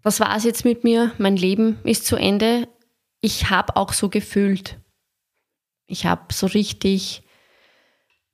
Das 0.03 0.21
war's 0.21 0.45
jetzt 0.45 0.65
mit 0.65 0.85
mir, 0.85 1.13
mein 1.19 1.37
Leben 1.37 1.79
ist 1.85 2.07
zu 2.07 2.17
Ende. 2.17 2.69
Ich 3.21 3.49
habe 3.49 3.77
auch 3.77 3.93
so 3.93 4.11
gefühlt. 4.11 4.79
Ich 5.87 6.05
habe 6.05 6.33
so 6.33 6.47
richtig 6.47 7.23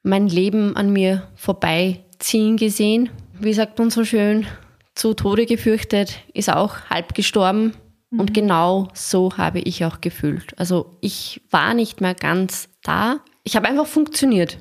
mein 0.02 0.28
Leben 0.28 0.76
an 0.76 0.92
mir 0.92 1.28
vorbeiziehen 1.36 2.56
gesehen. 2.56 3.10
Wie 3.38 3.52
sagt 3.52 3.78
man 3.78 3.90
so 3.90 4.04
schön, 4.04 4.46
zu 4.94 5.14
Tode 5.14 5.46
gefürchtet, 5.46 6.20
ist 6.34 6.50
auch 6.50 6.90
halb 6.90 7.14
gestorben. 7.14 7.74
Mhm. 8.10 8.20
Und 8.20 8.34
genau 8.34 8.88
so 8.94 9.36
habe 9.36 9.60
ich 9.60 9.84
auch 9.84 10.00
gefühlt. 10.00 10.58
Also 10.58 10.96
ich 11.00 11.40
war 11.50 11.74
nicht 11.74 12.00
mehr 12.00 12.14
ganz 12.14 12.68
da. 12.82 13.20
Ich 13.42 13.56
habe 13.56 13.68
einfach 13.68 13.86
funktioniert. 13.86 14.58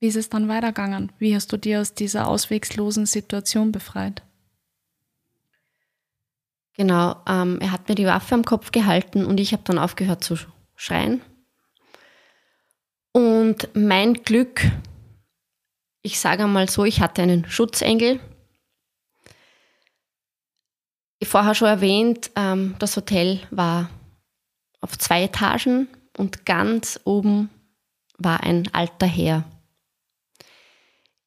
Wie 0.00 0.08
ist 0.08 0.16
es 0.16 0.28
dann 0.28 0.48
weitergegangen? 0.48 1.12
Wie 1.18 1.34
hast 1.34 1.52
du 1.52 1.56
dir 1.56 1.80
aus 1.80 1.94
dieser 1.94 2.26
auswegslosen 2.26 3.06
Situation 3.06 3.70
befreit? 3.70 4.22
Genau, 6.74 7.16
ähm, 7.28 7.58
er 7.60 7.70
hat 7.70 7.88
mir 7.88 7.94
die 7.94 8.06
Waffe 8.06 8.34
am 8.34 8.44
Kopf 8.44 8.72
gehalten 8.72 9.24
und 9.26 9.38
ich 9.38 9.52
habe 9.52 9.62
dann 9.64 9.78
aufgehört 9.78 10.24
zu 10.24 10.36
schreien. 10.74 11.20
Und 13.12 13.68
mein 13.74 14.14
Glück, 14.14 14.62
ich 16.00 16.18
sage 16.18 16.44
einmal 16.44 16.68
so, 16.68 16.84
ich 16.84 17.00
hatte 17.00 17.22
einen 17.22 17.44
Schutzengel. 17.48 18.20
Wie 21.22 21.26
vorher 21.26 21.54
schon 21.54 21.68
erwähnt, 21.68 22.32
ähm, 22.34 22.74
das 22.80 22.96
Hotel 22.96 23.38
war 23.52 23.88
auf 24.80 24.98
zwei 24.98 25.22
Etagen 25.22 25.86
und 26.18 26.44
ganz 26.44 26.98
oben 27.04 27.48
war 28.18 28.42
ein 28.42 28.68
alter 28.72 29.06
Herr. 29.06 29.44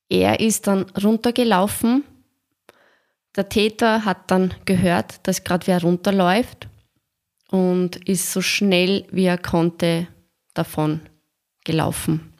Er 0.10 0.42
ist 0.42 0.68
dann 0.68 0.82
runtergelaufen. 1.02 2.04
Der 3.38 3.48
Täter 3.48 4.04
hat 4.04 4.30
dann 4.32 4.54
gehört, 4.66 5.25
dass 5.25 5.46
gerade 5.46 5.66
wer 5.68 5.82
runterläuft 5.82 6.68
und 7.50 7.96
ist 7.96 8.34
so 8.34 8.42
schnell 8.42 9.08
wie 9.12 9.24
er 9.24 9.38
konnte 9.38 10.08
davon 10.54 11.00
gelaufen. 11.64 12.34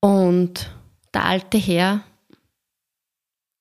Und 0.00 0.70
der 1.12 1.26
alte 1.26 1.58
Herr 1.58 2.02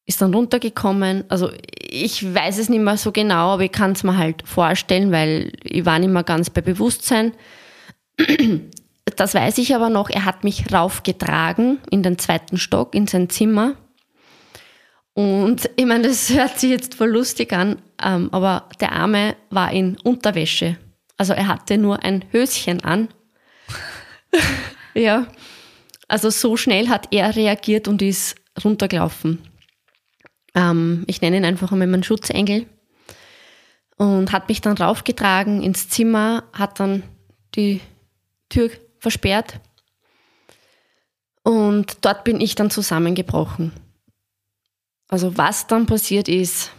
ist 0.05 0.22
dann 0.22 0.33
runtergekommen. 0.33 1.24
Also 1.29 1.51
ich 1.79 2.33
weiß 2.33 2.57
es 2.57 2.69
nicht 2.69 2.81
mehr 2.81 2.98
so 2.98 3.12
genau, 3.12 3.53
aber 3.53 3.63
ich 3.63 3.72
kann 3.72 3.93
es 3.93 4.03
mir 4.03 4.17
halt 4.17 4.48
vorstellen, 4.48 5.12
weil 5.12 5.53
ich 5.63 5.86
war 5.86 6.00
nicht 6.00 6.12
mehr 6.12 6.24
ganz 6.24 6.50
bei 6.50 6.62
Bewusstsein. 6.62 7.33
Das 9.17 9.33
weiß 9.33 9.57
ich 9.57 9.75
aber 9.75 9.89
noch, 9.89 10.10
er 10.10 10.24
hat 10.24 10.45
mich 10.45 10.72
raufgetragen 10.72 11.79
in 11.91 12.03
den 12.03 12.17
zweiten 12.17 12.57
Stock, 12.57 12.95
in 12.95 13.05
sein 13.05 13.29
Zimmer. 13.29 13.75
Und 15.13 15.69
ich 15.75 15.86
meine, 15.86 16.07
das 16.07 16.29
hört 16.29 16.57
sich 16.57 16.72
jetzt 16.72 16.95
voll 16.95 17.10
lustig 17.10 17.51
an, 17.51 17.81
ähm, 18.01 18.29
aber 18.31 18.69
der 18.79 18.93
Arme 18.93 19.36
war 19.50 19.74
in 19.74 19.98
Unterwäsche. 20.03 20.77
Also 21.17 21.33
er 21.33 21.48
hatte 21.48 21.77
nur 21.77 22.03
ein 22.03 22.24
Höschen 22.31 22.83
an. 22.83 23.10
ja. 24.93 25.27
Also 26.07 26.29
so 26.29 26.57
schnell 26.57 26.89
hat 26.89 27.10
er 27.12 27.36
reagiert 27.36 27.88
und 27.88 28.01
ist 28.01 28.36
runtergelaufen. 28.63 29.39
Ähm, 30.55 31.03
ich 31.07 31.22
nenne 31.22 31.38
ihn 31.38 31.45
einfach 31.45 31.72
einmal 31.72 31.88
meinen 31.88 32.03
Schutzengel. 32.03 32.67
Und 33.98 34.31
hat 34.31 34.50
mich 34.50 34.60
dann 34.60 34.77
raufgetragen 34.77 35.62
ins 35.62 35.88
Zimmer, 35.89 36.43
hat 36.51 36.79
dann 36.79 37.03
die 37.55 37.79
Tür 38.50 38.72
versperrt. 39.00 39.60
Und 41.43 41.98
dort 42.01 42.24
bin 42.24 42.41
ich 42.41 42.55
dann 42.55 42.72
zusammengebrochen. 42.72 43.72
Also 45.10 45.38
was 45.38 45.67
dann 45.67 45.86
passiert 45.86 46.27
ist. 46.27 46.72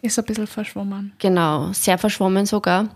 Ist 0.00 0.18
ein 0.18 0.24
bisschen 0.24 0.46
verschwommen. 0.46 1.12
Genau, 1.18 1.72
sehr 1.72 1.98
verschwommen 1.98 2.46
sogar. 2.46 2.88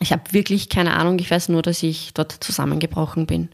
Ich 0.00 0.12
habe 0.12 0.32
wirklich 0.32 0.68
keine 0.68 0.94
Ahnung, 0.94 1.18
ich 1.18 1.30
weiß 1.30 1.48
nur, 1.48 1.62
dass 1.62 1.82
ich 1.82 2.12
dort 2.14 2.32
zusammengebrochen 2.32 3.26
bin. 3.26 3.48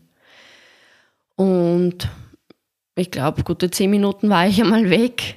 Und 1.37 2.09
ich 2.95 3.11
glaube, 3.11 3.43
gute 3.45 3.71
zehn 3.71 3.91
Minuten 3.91 4.29
war 4.29 4.47
ich 4.47 4.61
einmal 4.63 4.91
weg. 4.91 5.37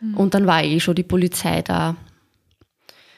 Mhm. 0.00 0.16
Und 0.16 0.34
dann 0.34 0.46
war 0.46 0.62
eh 0.62 0.80
schon 0.80 0.94
die 0.94 1.02
Polizei 1.02 1.62
da. 1.62 1.96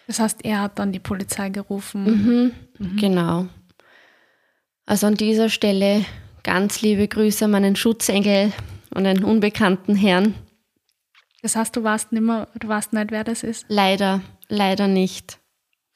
Das 0.06 0.18
heißt, 0.18 0.44
er 0.44 0.62
hat 0.62 0.78
dann 0.78 0.92
die 0.92 0.98
Polizei 0.98 1.50
gerufen. 1.50 2.04
Mhm, 2.04 2.52
mhm. 2.78 2.96
Genau. 2.96 3.46
Also 4.86 5.06
an 5.06 5.14
dieser 5.14 5.48
Stelle 5.48 6.04
ganz 6.42 6.82
liebe 6.82 7.06
Grüße 7.06 7.44
an 7.44 7.52
meinen 7.52 7.76
Schutzengel 7.76 8.52
und 8.94 9.06
einen 9.06 9.24
unbekannten 9.24 9.94
Herrn. 9.94 10.34
Das 11.42 11.56
heißt, 11.56 11.76
du 11.76 11.84
warst 11.84 12.12
nicht 12.12 12.22
mehr, 12.22 12.48
du 12.58 12.68
weißt 12.68 12.92
nicht, 12.92 13.10
wer 13.10 13.24
das 13.24 13.42
ist? 13.42 13.66
Leider, 13.68 14.20
leider 14.48 14.88
nicht. 14.88 15.39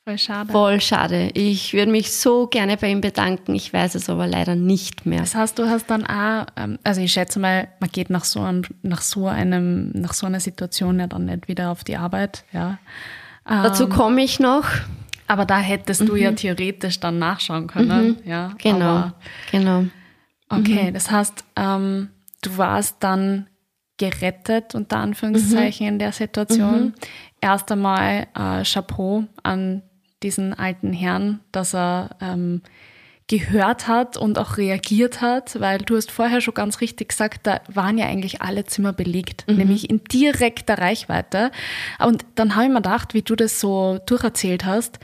Voll 0.06 0.18
schade. 0.18 0.52
Voll 0.52 0.80
schade. 0.82 1.30
Ich 1.32 1.73
würde 1.73 1.90
mich 1.90 2.12
so 2.12 2.46
gerne 2.46 2.76
bei 2.76 2.90
ihm 2.90 3.00
bedanken. 3.00 3.54
Ich 3.54 3.73
weiß 3.73 3.94
es 3.94 4.11
aber 4.11 4.26
leider 4.26 4.54
nicht 4.54 5.06
mehr. 5.06 5.20
Das 5.20 5.34
heißt, 5.34 5.58
du 5.58 5.66
hast 5.66 5.88
dann 5.90 6.04
auch, 6.04 6.44
ähm, 6.56 6.78
also 6.84 7.00
ich 7.00 7.12
schätze 7.12 7.40
mal, 7.40 7.68
man 7.80 7.88
geht 7.90 8.11
nach 8.11 8.25
so, 8.25 8.40
einem, 8.42 8.64
nach 8.82 9.00
so 9.00 9.28
einem, 9.28 9.90
nach 9.92 10.12
so 10.12 10.26
einer 10.26 10.40
Situation 10.40 11.00
ja 11.00 11.06
dann 11.06 11.25
nicht 11.25 11.49
wieder 11.49 11.70
auf 11.70 11.84
die 11.84 11.96
Arbeit, 11.96 12.44
ja. 12.52 12.78
Dazu 13.46 13.84
ähm, 13.84 13.90
komme 13.90 14.23
ich 14.23 14.40
noch. 14.40 14.66
Aber 15.26 15.46
da 15.46 15.58
hättest 15.58 16.02
mhm. 16.02 16.06
du 16.06 16.16
ja 16.16 16.30
mhm. 16.30 16.37
theoretisch 16.37 17.00
dann 17.00 17.18
nachschauen 17.18 17.66
können. 17.66 18.08
Mhm. 18.08 18.16
Ja, 18.28 18.52
genau, 18.58 18.84
aber, 18.84 19.14
genau. 19.50 19.84
Okay, 20.50 20.90
mhm. 20.90 20.94
das 20.94 21.11
heißt, 21.11 21.44
ähm, 21.56 22.11
du 22.42 22.58
warst 22.58 22.96
dann 23.00 23.46
gerettet, 23.96 24.75
unter 24.75 24.99
Anführungszeichen, 24.99 25.87
in 25.87 25.99
der 25.99 26.12
Situation. 26.12 26.80
Mhm. 26.80 26.94
Erst 27.40 27.73
einmal 27.73 28.26
äh, 28.34 28.64
Chapeau 28.64 29.25
an 29.42 29.82
diesen 30.25 30.54
alten 30.54 30.93
Herrn, 30.93 31.40
dass 31.52 31.75
er 31.75 32.16
ähm, 32.21 32.62
gehört 33.26 33.88
hat 33.88 34.16
und 34.16 34.38
auch 34.38 34.59
reagiert 34.59 35.23
hat, 35.23 35.59
weil 35.61 35.78
du 35.78 35.97
hast 35.97 36.11
vorher 36.11 36.40
schon 36.40 36.54
ganz 36.54 36.81
richtig 36.81 37.11
gesagt, 37.11 37.47
da 37.47 37.61
waren 37.73 37.97
ja 37.97 38.07
eigentlich 38.07 38.43
alle 38.43 38.64
Zimmer 38.64 38.93
belegt, 38.93 39.45
mhm. 39.49 39.57
nämlich 39.57 39.88
in 39.88 40.04
direkter 40.04 40.78
Reichweite. 40.78 41.50
Und 42.04 42.25
dann 42.35 42.54
habe 42.54 42.66
ich 42.66 42.71
mir 42.71 42.83
gedacht, 42.83 43.14
wie 43.14 43.23
du 43.23 43.35
das 43.35 43.61
so 43.61 43.99
durcherzählt 44.07 44.64
hast, 44.64 44.99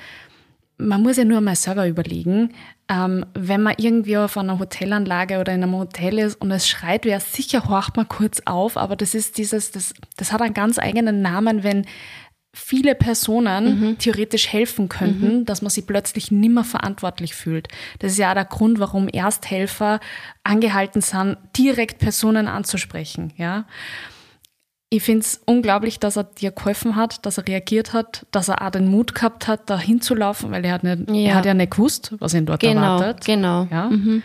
man 0.77 1.03
muss 1.03 1.17
ja 1.17 1.25
nur 1.25 1.41
mal 1.41 1.57
selber 1.57 1.87
überlegen, 1.87 2.53
ähm, 2.89 3.25
wenn 3.35 3.62
man 3.62 3.75
irgendwie 3.79 4.17
auf 4.17 4.37
einer 4.37 4.59
Hotelanlage 4.59 5.39
oder 5.39 5.53
in 5.53 5.62
einem 5.62 5.77
Hotel 5.77 6.19
ist 6.19 6.41
und 6.41 6.50
es 6.50 6.69
schreit 6.69 7.05
wer, 7.05 7.21
sicher 7.21 7.69
horcht 7.69 7.97
man 7.97 8.09
kurz 8.09 8.43
auf, 8.47 8.77
aber 8.77 8.97
das 8.97 9.15
ist 9.15 9.39
dieses, 9.39 9.71
das, 9.71 9.95
das 10.17 10.33
hat 10.33 10.43
einen 10.43 10.55
ganz 10.55 10.79
eigenen 10.79 11.23
Namen, 11.23 11.62
wenn 11.62 11.87
viele 12.52 12.95
Personen 12.95 13.80
mhm. 13.80 13.99
theoretisch 13.99 14.49
helfen 14.49 14.88
könnten, 14.88 15.40
mhm. 15.40 15.45
dass 15.45 15.62
man 15.62 15.71
sich 15.71 15.87
plötzlich 15.87 16.30
nimmer 16.30 16.64
verantwortlich 16.64 17.35
fühlt. 17.35 17.69
Das 18.00 18.12
ist 18.12 18.19
ja 18.19 18.30
auch 18.30 18.35
der 18.35 18.45
Grund, 18.45 18.80
warum 18.80 19.09
Ersthelfer 19.09 20.00
angehalten 20.42 21.00
sind, 21.00 21.37
direkt 21.57 21.99
Personen 21.99 22.49
anzusprechen, 22.49 23.33
ja. 23.37 23.66
Ich 24.92 25.04
finde 25.04 25.21
es 25.21 25.40
unglaublich, 25.47 26.00
dass 26.00 26.16
er 26.16 26.25
dir 26.25 26.50
geholfen 26.50 26.97
hat, 26.97 27.25
dass 27.25 27.38
er 27.38 27.47
reagiert 27.47 27.92
hat, 27.92 28.26
dass 28.33 28.49
er 28.49 28.61
auch 28.61 28.71
den 28.71 28.88
Mut 28.88 29.14
gehabt 29.14 29.47
hat, 29.47 29.71
da 29.71 29.78
hinzulaufen, 29.78 30.50
weil 30.50 30.64
er 30.64 30.73
hat, 30.73 30.83
nicht, 30.83 31.09
ja. 31.11 31.30
er 31.30 31.35
hat 31.37 31.47
ja 31.47 31.54
nicht 31.54 31.71
gewusst, 31.71 32.12
was 32.19 32.35
ihn 32.35 32.45
dort 32.45 32.59
genau, 32.59 32.99
erwartet. 32.99 33.25
Genau. 33.25 33.69
Ja? 33.71 33.88
Mhm. 33.88 34.25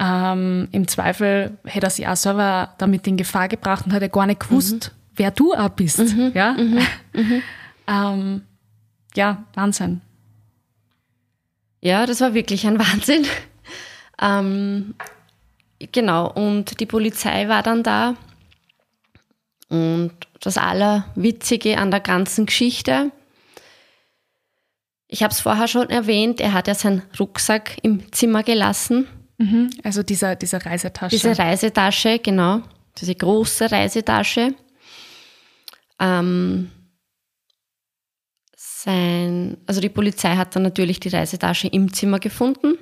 Ähm, 0.00 0.68
Im 0.72 0.88
Zweifel 0.88 1.58
hätte 1.64 1.86
er 1.86 1.90
sich 1.90 2.08
auch 2.08 2.16
selber 2.16 2.74
damit 2.78 3.06
in 3.06 3.18
Gefahr 3.18 3.46
gebracht 3.46 3.86
und 3.86 3.92
hätte 3.92 4.08
gar 4.08 4.26
nicht 4.26 4.40
gewusst, 4.40 4.92
mhm. 4.92 5.12
wer 5.14 5.30
du 5.30 5.54
auch 5.54 5.68
bist. 5.68 6.00
Mhm. 6.00 6.32
Ja? 6.34 6.56
Ähm, 7.90 8.42
ja, 9.14 9.44
Wahnsinn. 9.54 10.00
Ja, 11.80 12.06
das 12.06 12.20
war 12.20 12.32
wirklich 12.32 12.66
ein 12.66 12.78
Wahnsinn. 12.78 13.26
ähm, 14.22 14.94
genau, 15.92 16.30
und 16.30 16.78
die 16.78 16.86
Polizei 16.86 17.48
war 17.48 17.62
dann 17.62 17.82
da 17.82 18.14
und 19.68 20.12
das 20.40 20.56
Allerwitzige 20.56 21.78
an 21.78 21.90
der 21.90 22.00
ganzen 22.00 22.46
Geschichte, 22.46 23.12
ich 25.12 25.24
habe 25.24 25.32
es 25.32 25.40
vorher 25.40 25.66
schon 25.66 25.90
erwähnt, 25.90 26.40
er 26.40 26.52
hat 26.52 26.68
ja 26.68 26.74
seinen 26.74 27.02
Rucksack 27.18 27.78
im 27.82 28.12
Zimmer 28.12 28.44
gelassen. 28.44 29.08
Mhm, 29.38 29.70
also 29.82 30.04
dieser, 30.04 30.36
diese 30.36 30.64
Reisetasche. 30.64 31.16
Diese 31.16 31.36
Reisetasche, 31.36 32.20
genau. 32.20 32.62
Diese 32.96 33.16
große 33.16 33.72
Reisetasche. 33.72 34.54
Ähm, 35.98 36.70
sein, 38.82 39.56
also 39.66 39.80
die 39.80 39.88
Polizei 39.88 40.36
hat 40.36 40.54
dann 40.56 40.62
natürlich 40.62 41.00
die 41.00 41.08
Reisetasche 41.08 41.68
im 41.68 41.92
Zimmer 41.92 42.18
gefunden. 42.18 42.78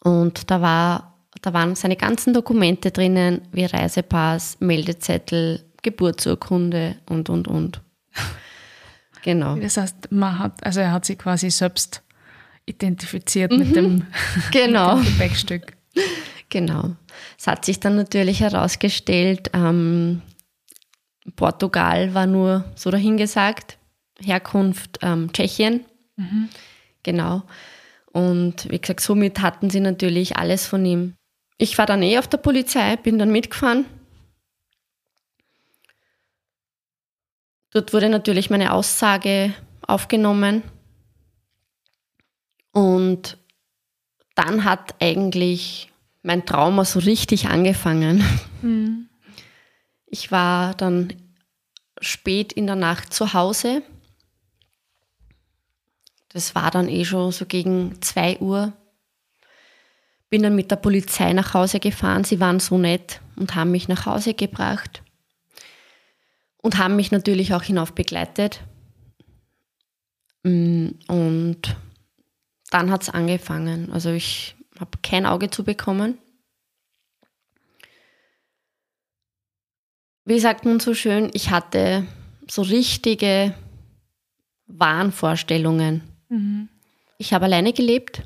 Und 0.00 0.50
da 0.50 0.60
war 0.60 1.16
da 1.42 1.52
waren 1.52 1.74
seine 1.74 1.96
ganzen 1.96 2.34
Dokumente 2.34 2.90
drinnen, 2.90 3.42
wie 3.52 3.64
Reisepass, 3.64 4.58
Meldezettel, 4.60 5.64
Geburtsurkunde 5.82 6.96
und, 7.08 7.30
und, 7.30 7.48
und. 7.48 7.80
Genau. 9.22 9.56
Das 9.56 9.76
heißt, 9.76 10.12
man 10.12 10.38
hat, 10.38 10.64
also 10.64 10.78
er 10.78 10.92
hat 10.92 11.04
sich 11.04 11.18
quasi 11.18 11.50
selbst 11.50 12.00
identifiziert 12.64 13.50
mhm. 13.50 13.58
mit 13.58 13.74
dem, 13.74 14.06
genau. 14.52 14.96
mit 14.98 15.04
dem 15.04 15.12
Gepäckstück. 15.14 15.76
Genau. 16.48 16.94
Es 17.36 17.48
hat 17.48 17.64
sich 17.64 17.80
dann 17.80 17.96
natürlich 17.96 18.38
herausgestellt, 18.38 19.50
ähm, 19.52 20.22
Portugal 21.34 22.14
war 22.14 22.26
nur 22.26 22.66
so 22.76 22.92
dahingesagt, 22.92 23.75
Herkunft 24.22 24.98
ähm, 25.02 25.32
Tschechien. 25.32 25.84
Mhm. 26.16 26.48
Genau. 27.02 27.42
Und 28.12 28.70
wie 28.70 28.78
gesagt, 28.78 29.00
somit 29.00 29.40
hatten 29.40 29.70
sie 29.70 29.80
natürlich 29.80 30.36
alles 30.36 30.66
von 30.66 30.84
ihm. 30.84 31.14
Ich 31.58 31.78
war 31.78 31.86
dann 31.86 32.02
eh 32.02 32.18
auf 32.18 32.28
der 32.28 32.38
Polizei, 32.38 32.96
bin 32.96 33.18
dann 33.18 33.30
mitgefahren. 33.30 33.86
Dort 37.72 37.92
wurde 37.92 38.08
natürlich 38.08 38.48
meine 38.48 38.72
Aussage 38.72 39.52
aufgenommen. 39.86 40.62
Und 42.72 43.38
dann 44.34 44.64
hat 44.64 44.94
eigentlich 45.00 45.90
mein 46.22 46.44
Trauma 46.44 46.84
so 46.84 46.98
richtig 47.00 47.48
angefangen. 47.48 48.24
Mhm. 48.62 49.08
Ich 50.06 50.30
war 50.30 50.74
dann 50.74 51.12
spät 52.00 52.52
in 52.52 52.66
der 52.66 52.76
Nacht 52.76 53.12
zu 53.12 53.32
Hause. 53.32 53.82
Das 56.36 56.54
war 56.54 56.70
dann 56.70 56.90
eh 56.90 57.06
schon 57.06 57.32
so 57.32 57.46
gegen 57.46 58.02
2 58.02 58.40
Uhr 58.40 58.74
bin 60.28 60.42
dann 60.42 60.54
mit 60.54 60.70
der 60.70 60.76
Polizei 60.76 61.32
nach 61.32 61.54
Hause 61.54 61.80
gefahren. 61.80 62.24
Sie 62.24 62.40
waren 62.40 62.60
so 62.60 62.76
nett 62.76 63.22
und 63.36 63.54
haben 63.54 63.70
mich 63.70 63.88
nach 63.88 64.04
Hause 64.04 64.34
gebracht 64.34 65.02
und 66.58 66.76
haben 66.76 66.94
mich 66.94 67.10
natürlich 67.10 67.54
auch 67.54 67.62
hinauf 67.62 67.94
begleitet. 67.94 68.60
Mm, 70.42 70.88
und 71.08 71.74
dann 72.70 72.90
hat 72.90 73.04
es 73.04 73.08
angefangen. 73.08 73.90
Also 73.90 74.10
ich 74.10 74.56
habe 74.78 74.98
kein 75.02 75.24
Auge 75.24 75.48
zu 75.48 75.64
bekommen. 75.64 76.18
Wie 80.26 80.38
sagt 80.38 80.66
man 80.66 80.80
so 80.80 80.92
schön, 80.92 81.30
ich 81.32 81.48
hatte 81.48 82.06
so 82.46 82.60
richtige 82.60 83.54
Wahnvorstellungen. 84.66 86.15
Mhm. 86.28 86.68
Ich 87.18 87.32
habe 87.32 87.46
alleine 87.46 87.72
gelebt 87.72 88.22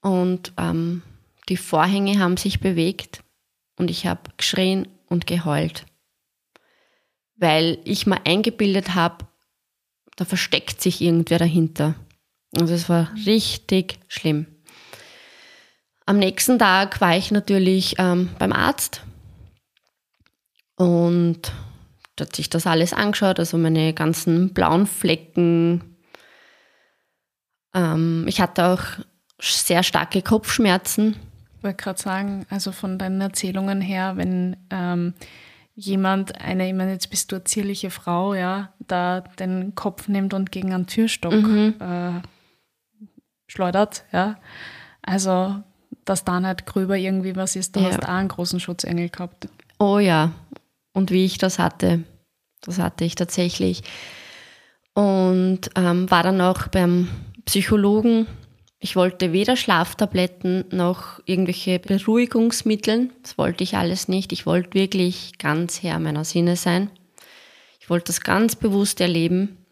und 0.00 0.52
ähm, 0.56 1.02
die 1.48 1.56
Vorhänge 1.56 2.18
haben 2.18 2.36
sich 2.36 2.60
bewegt 2.60 3.22
und 3.76 3.90
ich 3.90 4.06
habe 4.06 4.30
geschrien 4.36 4.88
und 5.08 5.26
geheult, 5.26 5.86
weil 7.36 7.78
ich 7.84 8.06
mir 8.06 8.24
eingebildet 8.26 8.94
habe, 8.94 9.26
da 10.16 10.24
versteckt 10.24 10.80
sich 10.80 11.00
irgendwer 11.00 11.38
dahinter. 11.38 11.94
Also 12.58 12.74
es 12.74 12.88
war 12.88 13.12
richtig 13.26 13.98
schlimm. 14.08 14.46
Am 16.06 16.18
nächsten 16.18 16.58
Tag 16.58 17.00
war 17.00 17.16
ich 17.16 17.30
natürlich 17.30 17.94
ähm, 17.98 18.30
beim 18.38 18.52
Arzt 18.52 19.02
und 20.76 21.52
hat 22.18 22.36
sich 22.36 22.50
das 22.50 22.66
alles 22.66 22.92
angeschaut, 22.92 23.38
also 23.38 23.56
meine 23.56 23.94
ganzen 23.94 24.52
blauen 24.52 24.86
Flecken. 24.86 25.89
Ähm, 27.74 28.24
ich 28.28 28.40
hatte 28.40 28.66
auch 28.66 28.82
sehr 29.40 29.82
starke 29.82 30.22
Kopfschmerzen. 30.22 31.16
Ich 31.58 31.64
wollte 31.64 31.82
gerade 31.82 32.00
sagen, 32.00 32.46
also 32.50 32.72
von 32.72 32.98
deinen 32.98 33.20
Erzählungen 33.20 33.80
her, 33.80 34.16
wenn 34.16 34.56
ähm, 34.70 35.14
jemand, 35.74 36.40
eine, 36.40 36.68
ich 36.68 36.74
meine, 36.74 36.92
jetzt 36.92 37.10
bist 37.10 37.32
du 37.32 37.36
eine 37.36 37.44
zierliche 37.44 37.90
Frau, 37.90 38.34
ja, 38.34 38.72
da 38.86 39.20
den 39.20 39.74
Kopf 39.74 40.08
nimmt 40.08 40.34
und 40.34 40.52
gegen 40.52 40.72
einen 40.72 40.86
Türstock 40.86 41.32
mhm. 41.32 41.74
äh, 41.80 42.22
schleudert, 43.46 44.04
ja. 44.12 44.36
Also, 45.02 45.56
dass 46.04 46.24
da 46.24 46.40
nicht 46.40 46.66
gröber 46.66 46.96
irgendwie 46.96 47.36
was 47.36 47.56
ist, 47.56 47.76
da 47.76 47.80
ja. 47.80 47.88
hast 47.88 48.02
du 48.02 48.08
auch 48.08 48.14
einen 48.14 48.28
großen 48.28 48.60
Schutzengel 48.60 49.08
gehabt. 49.08 49.48
Oh 49.78 49.98
ja, 49.98 50.32
und 50.92 51.10
wie 51.10 51.24
ich 51.24 51.38
das 51.38 51.58
hatte, 51.58 52.04
das 52.60 52.78
hatte 52.78 53.04
ich 53.04 53.14
tatsächlich. 53.14 53.82
Und 54.92 55.70
ähm, 55.76 56.10
war 56.10 56.22
dann 56.22 56.40
auch 56.40 56.68
beim 56.68 57.08
Psychologen 57.44 58.26
ich 58.82 58.96
wollte 58.96 59.34
weder 59.34 59.56
Schlaftabletten 59.56 60.64
noch 60.70 61.20
irgendwelche 61.26 61.78
Beruhigungsmittel. 61.78 63.10
Das 63.22 63.36
wollte 63.36 63.62
ich 63.62 63.76
alles 63.76 64.08
nicht. 64.08 64.32
Ich 64.32 64.46
wollte 64.46 64.72
wirklich 64.72 65.36
ganz 65.36 65.82
Herr 65.82 65.98
meiner 65.98 66.24
Sinne 66.24 66.56
sein. 66.56 66.90
Ich 67.78 67.90
wollte 67.90 68.06
das 68.06 68.22
ganz 68.22 68.56
bewusst 68.56 69.02
erleben. 69.02 69.66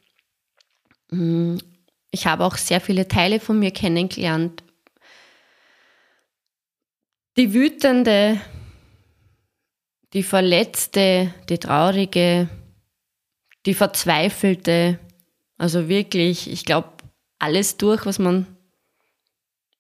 Mm, 1.11 1.57
ich 2.11 2.26
habe 2.26 2.44
auch 2.44 2.59
sehr 2.59 2.83
viele 2.83 3.09
Teile 3.09 3.40
von 3.40 3.59
mir 3.59 3.70
kennengelernt. 3.70 4.62
Die 7.38 7.54
wütende, 7.54 8.38
die 10.12 10.22
verletzte, 10.22 11.33
die 11.48 11.57
traurige, 11.57 12.50
die 13.64 13.74
verzweifelte. 13.74 14.98
Also 15.57 15.88
wirklich, 15.88 16.50
ich 16.50 16.66
glaube, 16.66 16.97
alles 17.38 17.77
durch, 17.77 18.07
was 18.07 18.18
man 18.18 18.46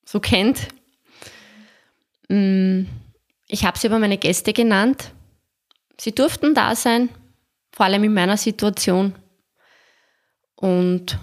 so 0.04 0.20
kennt. 0.20 0.68
Mm, 2.28 2.84
ich 3.46 3.64
habe 3.64 3.78
sie 3.78 3.88
aber 3.88 3.98
meine 3.98 4.18
Gäste 4.18 4.52
genannt. 4.52 5.12
Sie 6.00 6.14
durften 6.14 6.54
da 6.54 6.74
sein, 6.74 7.08
vor 7.72 7.86
allem 7.86 8.04
in 8.04 8.14
meiner 8.14 8.36
Situation. 8.36 9.14
Und 10.54 11.18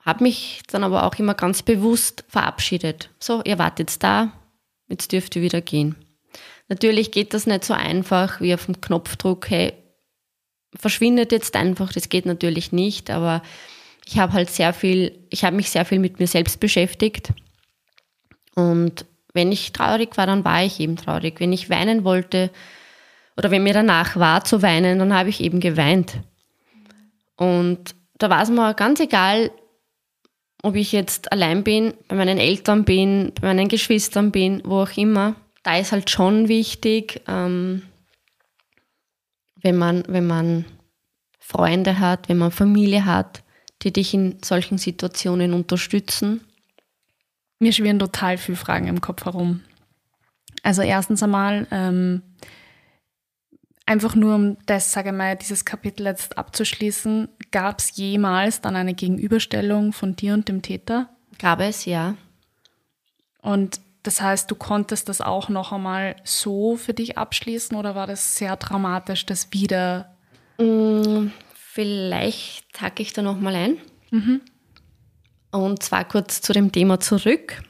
habe 0.00 0.22
mich 0.22 0.62
dann 0.68 0.84
aber 0.84 1.04
auch 1.04 1.14
immer 1.16 1.34
ganz 1.34 1.62
bewusst 1.62 2.24
verabschiedet. 2.28 3.10
So, 3.18 3.42
ihr 3.44 3.58
wart 3.58 3.78
jetzt 3.80 4.02
da, 4.02 4.32
jetzt 4.88 5.12
dürft 5.12 5.34
ihr 5.36 5.42
wieder 5.42 5.60
gehen. 5.60 5.96
Natürlich 6.68 7.10
geht 7.10 7.34
das 7.34 7.46
nicht 7.46 7.64
so 7.64 7.74
einfach 7.74 8.40
wie 8.40 8.54
auf 8.54 8.66
dem 8.66 8.80
Knopfdruck, 8.80 9.50
hey, 9.50 9.72
verschwindet 10.74 11.32
jetzt 11.32 11.56
einfach, 11.56 11.92
das 11.92 12.08
geht 12.08 12.26
natürlich 12.26 12.72
nicht, 12.72 13.10
aber 13.10 13.42
ich 14.06 14.18
habe 14.18 14.32
halt 14.32 14.50
sehr 14.50 14.72
viel, 14.72 15.26
ich 15.30 15.44
habe 15.44 15.56
mich 15.56 15.70
sehr 15.70 15.84
viel 15.84 15.98
mit 15.98 16.20
mir 16.20 16.28
selbst 16.28 16.60
beschäftigt. 16.60 17.32
Und 18.54 19.04
wenn 19.34 19.52
ich 19.52 19.72
traurig 19.72 20.16
war, 20.16 20.26
dann 20.26 20.44
war 20.44 20.64
ich 20.64 20.80
eben 20.80 20.96
traurig. 20.96 21.40
Wenn 21.40 21.52
ich 21.52 21.68
weinen 21.68 22.04
wollte 22.04 22.50
oder 23.36 23.50
wenn 23.50 23.64
mir 23.64 23.74
danach 23.74 24.16
war 24.16 24.44
zu 24.44 24.62
weinen, 24.62 24.98
dann 24.98 25.12
habe 25.12 25.28
ich 25.28 25.42
eben 25.42 25.60
geweint. 25.60 26.20
Und 27.36 27.94
da 28.16 28.30
war 28.30 28.42
es 28.42 28.48
mir 28.48 28.74
ganz 28.74 29.00
egal, 29.00 29.50
ob 30.62 30.76
ich 30.76 30.92
jetzt 30.92 31.32
allein 31.32 31.64
bin, 31.64 31.92
bei 32.08 32.16
meinen 32.16 32.38
Eltern 32.38 32.84
bin, 32.84 33.32
bei 33.40 33.48
meinen 33.48 33.68
Geschwistern 33.68 34.30
bin, 34.30 34.62
wo 34.64 34.82
auch 34.82 34.96
immer. 34.96 35.34
Da 35.64 35.76
ist 35.78 35.92
halt 35.92 36.10
schon 36.10 36.48
wichtig, 36.48 37.22
ähm, 37.28 37.82
wenn, 39.60 39.76
man, 39.76 40.04
wenn 40.06 40.26
man 40.26 40.64
Freunde 41.40 41.98
hat, 41.98 42.28
wenn 42.28 42.38
man 42.38 42.52
Familie 42.52 43.04
hat, 43.04 43.42
die 43.82 43.92
dich 43.92 44.14
in 44.14 44.38
solchen 44.42 44.78
Situationen 44.78 45.52
unterstützen. 45.52 46.40
Mir 47.58 47.72
schwirren 47.72 47.98
total 47.98 48.38
viele 48.38 48.56
Fragen 48.56 48.86
im 48.86 49.00
Kopf 49.00 49.24
herum. 49.24 49.62
Also 50.62 50.82
erstens 50.82 51.22
einmal, 51.22 51.66
ähm, 51.70 52.22
einfach 53.86 54.14
nur 54.14 54.34
um 54.34 54.56
das, 54.66 54.92
sage 54.92 55.10
ich 55.10 55.14
mal, 55.14 55.36
dieses 55.36 55.64
Kapitel 55.64 56.06
jetzt 56.06 56.36
abzuschließen, 56.36 57.28
gab 57.52 57.78
es 57.78 57.96
jemals 57.96 58.60
dann 58.60 58.76
eine 58.76 58.94
Gegenüberstellung 58.94 59.92
von 59.92 60.16
dir 60.16 60.34
und 60.34 60.48
dem 60.48 60.62
Täter? 60.62 61.08
Gab 61.38 61.60
es, 61.60 61.84
ja. 61.84 62.16
Und 63.40 63.80
das 64.02 64.20
heißt, 64.20 64.50
du 64.50 64.54
konntest 64.54 65.08
das 65.08 65.20
auch 65.20 65.48
noch 65.48 65.72
einmal 65.72 66.16
so 66.24 66.76
für 66.76 66.94
dich 66.94 67.18
abschließen 67.18 67.76
oder 67.76 67.94
war 67.94 68.06
das 68.06 68.36
sehr 68.36 68.56
dramatisch, 68.56 69.26
das 69.26 69.52
wieder? 69.52 70.14
Mm, 70.58 71.28
vielleicht 71.76 72.80
hacke 72.80 73.02
ich 73.02 73.12
da 73.12 73.20
noch 73.20 73.38
mal 73.38 73.54
ein. 73.54 73.76
Mhm. 74.10 74.40
Und 75.52 75.82
zwar 75.82 76.08
kurz 76.08 76.40
zu 76.40 76.54
dem 76.54 76.72
Thema 76.72 77.00
zurück. 77.00 77.62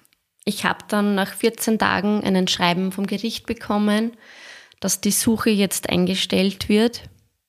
Ich 0.45 0.65
habe 0.65 0.79
dann 0.87 1.17
nach 1.17 1.35
14 1.35 1.81
Tagen 1.81 2.23
einen 2.23 2.47
Schreiben 2.47 2.93
vom 2.93 3.09
Gericht 3.09 3.47
bekommen, 3.47 4.13
dass 4.79 5.01
die 5.01 5.11
Suche 5.11 5.51
jetzt 5.51 5.91
eingestellt 5.91 6.69
wird, 6.69 7.03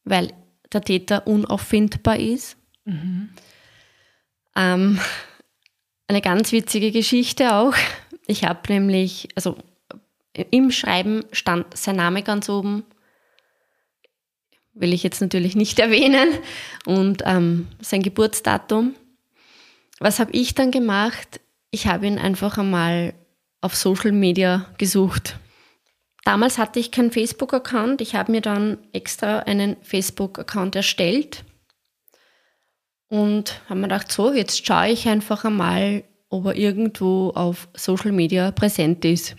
weil 0.03 0.33
der 0.73 0.81
Täter 0.81 1.27
unauffindbar 1.27 2.17
ist. 2.17 2.57
Mhm. 2.85 3.29
Ähm, 4.55 4.99
eine 6.07 6.21
ganz 6.21 6.51
witzige 6.51 6.91
Geschichte 6.91 7.53
auch. 7.53 7.75
Ich 8.25 8.45
habe 8.45 8.61
nämlich, 8.73 9.27
also 9.35 9.57
im 10.33 10.71
Schreiben 10.71 11.23
stand 11.31 11.77
sein 11.77 11.97
Name 11.97 12.23
ganz 12.23 12.49
oben, 12.49 12.83
will 14.79 14.93
ich 14.93 15.03
jetzt 15.03 15.21
natürlich 15.21 15.55
nicht 15.55 15.79
erwähnen, 15.79 16.29
und 16.85 17.23
ähm, 17.25 17.67
sein 17.81 18.01
Geburtsdatum. 18.01 18.95
Was 19.99 20.19
habe 20.19 20.31
ich 20.31 20.55
dann 20.55 20.71
gemacht? 20.71 21.41
Ich 21.71 21.87
habe 21.87 22.07
ihn 22.07 22.17
einfach 22.17 22.57
einmal 22.57 23.13
auf 23.61 23.75
Social 23.75 24.11
Media 24.11 24.65
gesucht. 24.77 25.37
Damals 26.23 26.57
hatte 26.57 26.79
ich 26.79 26.91
keinen 26.91 27.11
Facebook-Account. 27.11 28.01
Ich 28.01 28.15
habe 28.15 28.31
mir 28.31 28.41
dann 28.41 28.77
extra 28.93 29.39
einen 29.39 29.77
Facebook-Account 29.81 30.75
erstellt 30.75 31.43
und 33.09 33.61
habe 33.69 33.79
mir 33.79 33.87
gedacht, 33.87 34.11
so, 34.11 34.33
jetzt 34.33 34.65
schaue 34.65 34.89
ich 34.89 35.07
einfach 35.07 35.45
einmal, 35.45 36.03
ob 36.29 36.45
er 36.45 36.55
irgendwo 36.55 37.29
auf 37.29 37.67
Social 37.73 38.11
Media 38.11 38.51
präsent 38.51 39.05
ist. 39.05 39.35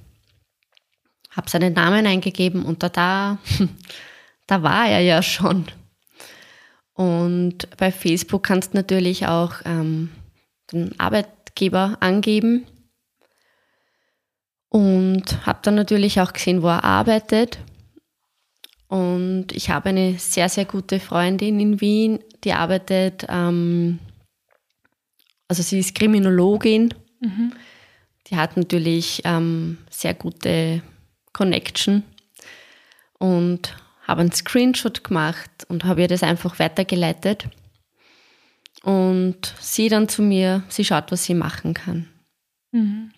Habe 1.30 1.50
seinen 1.50 1.74
Namen 1.74 2.06
eingegeben 2.06 2.64
und 2.64 2.82
da, 2.82 2.88
da, 2.88 3.38
da 4.48 4.62
war 4.64 4.88
er 4.88 5.00
ja 5.00 5.22
schon. 5.22 5.66
Und 6.94 7.76
bei 7.76 7.92
Facebook 7.92 8.42
kannst 8.42 8.72
du 8.72 8.78
natürlich 8.78 9.28
auch 9.28 9.54
ähm, 9.64 10.10
den 10.72 10.98
Arbeitgeber 10.98 11.96
angeben. 12.00 12.66
Und 14.70 15.46
habe 15.46 15.60
dann 15.62 15.76
natürlich 15.76 16.20
auch 16.20 16.32
gesehen, 16.32 16.62
wo 16.62 16.66
er 16.66 16.84
arbeitet. 16.84 17.58
Und 18.88 19.52
ich 19.52 19.70
habe 19.70 19.90
eine 19.90 20.18
sehr, 20.18 20.48
sehr 20.48 20.64
gute 20.64 20.98
Freundin 20.98 21.60
in 21.60 21.80
Wien, 21.80 22.20
die 22.42 22.52
arbeitet, 22.52 23.26
ähm, 23.28 23.98
also 25.46 25.62
sie 25.62 25.78
ist 25.78 25.94
Kriminologin. 25.94 26.94
Mhm. 27.20 27.52
Die 28.26 28.36
hat 28.36 28.56
natürlich 28.56 29.22
ähm, 29.24 29.78
sehr 29.90 30.14
gute 30.14 30.82
Connection 31.32 32.02
und 33.18 33.74
habe 34.08 34.22
einen 34.22 34.32
Screenshot 34.32 35.04
gemacht 35.04 35.50
und 35.68 35.84
habe 35.84 36.00
ihr 36.00 36.08
das 36.08 36.22
einfach 36.22 36.58
weitergeleitet. 36.58 37.46
Und 38.82 39.54
sie 39.60 39.88
dann 39.88 40.08
zu 40.08 40.22
mir, 40.22 40.62
sie 40.68 40.84
schaut, 40.84 41.12
was 41.12 41.24
sie 41.24 41.34
machen 41.34 41.74
kann. 41.74 42.08
Mhm. 42.72 43.12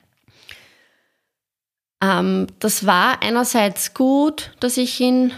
Ähm, 2.02 2.46
das 2.58 2.86
war 2.86 3.22
einerseits 3.22 3.94
gut, 3.94 4.52
dass 4.58 4.76
ich 4.76 4.98
ihn 5.00 5.32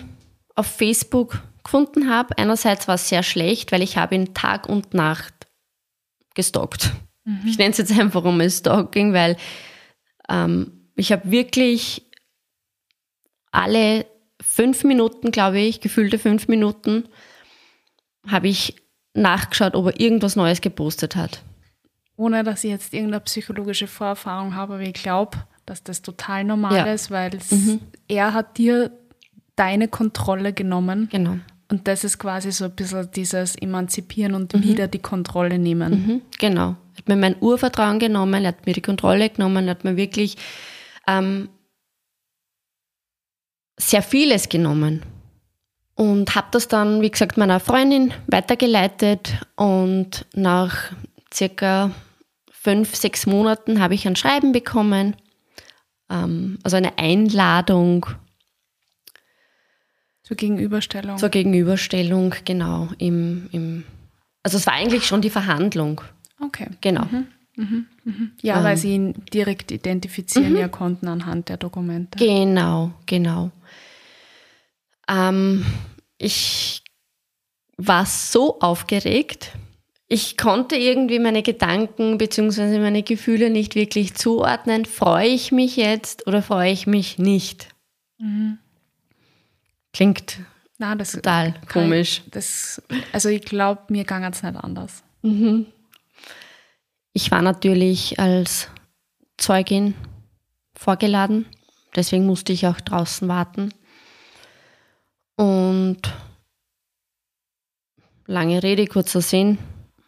auf 0.55 0.67
Facebook 0.67 1.43
gefunden 1.62 2.09
habe. 2.09 2.38
Einerseits 2.38 2.88
war 2.88 2.95
es 2.95 3.09
sehr 3.09 3.23
schlecht, 3.23 3.73
weil 3.73 3.83
ich 3.83 3.97
habe 3.99 4.15
ihn 4.15 4.33
Tag 4.33 4.69
und 4.69 4.95
Nacht 4.95 5.35
gestalkt. 6.35 6.93
Mhm. 7.25 7.43
Ich 7.47 7.59
nenne 7.59 7.73
es 7.73 7.79
jetzt 7.79 7.93
einfach 7.99 8.25
um 8.25 8.49
Stalking, 8.49 9.12
weil 9.12 9.37
ähm, 10.29 10.88
ich 10.95 11.12
habe 11.12 11.31
wirklich 11.31 12.11
alle 13.51 14.07
fünf 14.42 14.85
Minuten, 14.85 15.31
glaube 15.31 15.61
ich, 15.61 15.81
gefühlte 15.81 16.18
fünf 16.18 16.48
Minuten, 16.48 17.05
habe 18.26 18.48
ich 18.48 18.76
nachgeschaut, 19.14 19.74
ob 19.74 19.87
er 19.87 20.00
irgendwas 20.00 20.37
Neues 20.37 20.61
gepostet 20.61 21.16
hat. 21.16 21.42
Ohne 22.16 22.44
dass 22.44 22.64
ich 22.64 22.70
jetzt 22.70 22.92
irgendeine 22.92 23.20
psychologische 23.20 23.87
Vorerfahrung 23.87 24.55
habe, 24.55 24.74
aber 24.74 24.83
ich 24.83 24.94
glaube, 24.94 25.38
dass 25.66 25.83
das 25.83 26.02
total 26.02 26.44
normal 26.44 26.74
ja. 26.74 26.92
ist, 26.92 27.11
weil 27.11 27.31
mhm. 27.50 27.81
er 28.09 28.35
hat 28.35 28.59
dir 28.59 28.90
deine 29.57 29.88
Kontrolle 29.88 30.52
genommen. 30.52 31.09
Genau. 31.11 31.38
Und 31.70 31.88
das 31.88 32.05
ist 32.05 32.18
quasi 32.18 32.52
so 32.52 32.66
ein 32.66 32.74
bisschen 32.74 33.11
dieses 33.12 33.57
Emanzipieren 33.57 34.35
und 34.35 34.55
mhm. 34.55 34.62
wieder 34.62 34.88
die 34.88 34.98
Kontrolle 34.98 35.59
nehmen. 35.59 35.92
Mhm. 35.92 36.22
Genau. 36.38 36.76
Er 36.94 36.98
hat 36.98 37.09
mir 37.09 37.16
mein 37.16 37.37
Urvertrauen 37.40 37.98
genommen, 37.98 38.44
er 38.44 38.48
hat 38.48 38.66
mir 38.66 38.74
die 38.74 38.83
Kontrolle 38.83 39.31
genommen, 39.31 39.66
er 39.66 39.70
hat 39.70 39.85
mir 39.85 39.96
wirklich 39.96 40.37
ähm, 41.07 41.48
sehr 43.88 44.03
vieles 44.03 44.49
genommen. 44.49 45.03
Und 45.95 46.35
habe 46.35 46.49
das 46.53 46.68
dann, 46.68 47.03
wie 47.03 47.11
gesagt, 47.11 47.37
meiner 47.37 47.61
Freundin 47.61 48.12
weitergeleitet 48.27 49.35
und 49.57 50.25
nach 50.35 50.92
circa 51.33 51.90
fünf, 52.51 52.95
sechs 52.95 53.27
Monaten 53.27 53.81
habe 53.81 53.95
ich 53.95 54.07
ein 54.07 54.16
Schreiben 54.16 54.53
bekommen, 54.53 55.16
ähm, 56.09 56.59
also 56.62 56.77
eine 56.77 56.99
Einladung. 56.99 58.07
Zur 60.23 60.37
Gegenüberstellung. 60.37 61.18
Zur 61.18 61.29
Gegenüberstellung, 61.29 62.35
genau. 62.45 62.88
Im, 62.99 63.49
im, 63.53 63.85
also 64.42 64.57
es 64.57 64.66
war 64.66 64.75
eigentlich 64.75 65.07
schon 65.07 65.21
die 65.21 65.31
Verhandlung. 65.31 66.01
Okay. 66.40 66.68
Genau. 66.81 67.05
Mhm. 67.05 67.27
Mhm. 67.57 67.87
Mhm. 68.05 68.33
Ja, 68.40 68.59
ähm, 68.59 68.64
weil 68.64 68.77
sie 68.77 68.95
ihn 68.95 69.14
direkt 69.33 69.71
identifizieren 69.73 70.53
mhm. 70.53 70.59
ja 70.59 70.68
konnten 70.68 71.09
anhand 71.09 71.49
der 71.49 71.59
Dokumente. 71.59 72.18
Genau, 72.18 72.92
genau. 73.07 73.51
Ähm, 75.12 75.64
ich 76.18 76.83
war 77.77 78.07
so 78.07 78.61
aufgeregt, 78.61 79.53
ich 80.09 80.37
konnte 80.37 80.77
irgendwie 80.77 81.18
meine 81.18 81.42
Gedanken 81.42 82.18
bzw. 82.18 82.79
meine 82.79 83.03
Gefühle 83.03 83.51
nicht 83.51 83.75
wirklich 83.75 84.14
zuordnen. 84.14 84.85
Freue 84.85 85.29
ich 85.29 85.53
mich 85.53 85.77
jetzt 85.77 86.27
oder 86.27 86.42
freue 86.42 86.70
ich 86.70 86.87
mich 86.87 87.18
nicht? 87.18 87.68
Mhm. 88.18 88.59
Klingt 89.92 90.40
Na, 90.79 90.94
das 90.94 91.12
total 91.12 91.55
komisch. 91.70 92.22
Ich, 92.25 92.31
das, 92.31 92.83
also 93.12 93.31
ich 93.31 93.42
glaube, 93.42 93.85
mir 93.88 94.05
ging 94.05 94.22
es 94.25 94.42
nicht 94.42 94.57
anders. 94.57 95.03
Mhm. 95.22 95.66
Ich 97.14 97.31
war 97.31 97.42
natürlich 97.42 98.18
als 98.18 98.68
Zeugin 99.38 99.94
vorgeladen, 100.75 101.46
deswegen 101.96 102.27
musste 102.27 102.53
ich 102.53 102.66
auch 102.66 102.81
draußen 102.81 103.29
warten. 103.29 103.72
Und 105.37 106.01
lange 108.27 108.62
Rede, 108.62 108.87
kurzer 108.87 109.21
Sinn. 109.21 109.59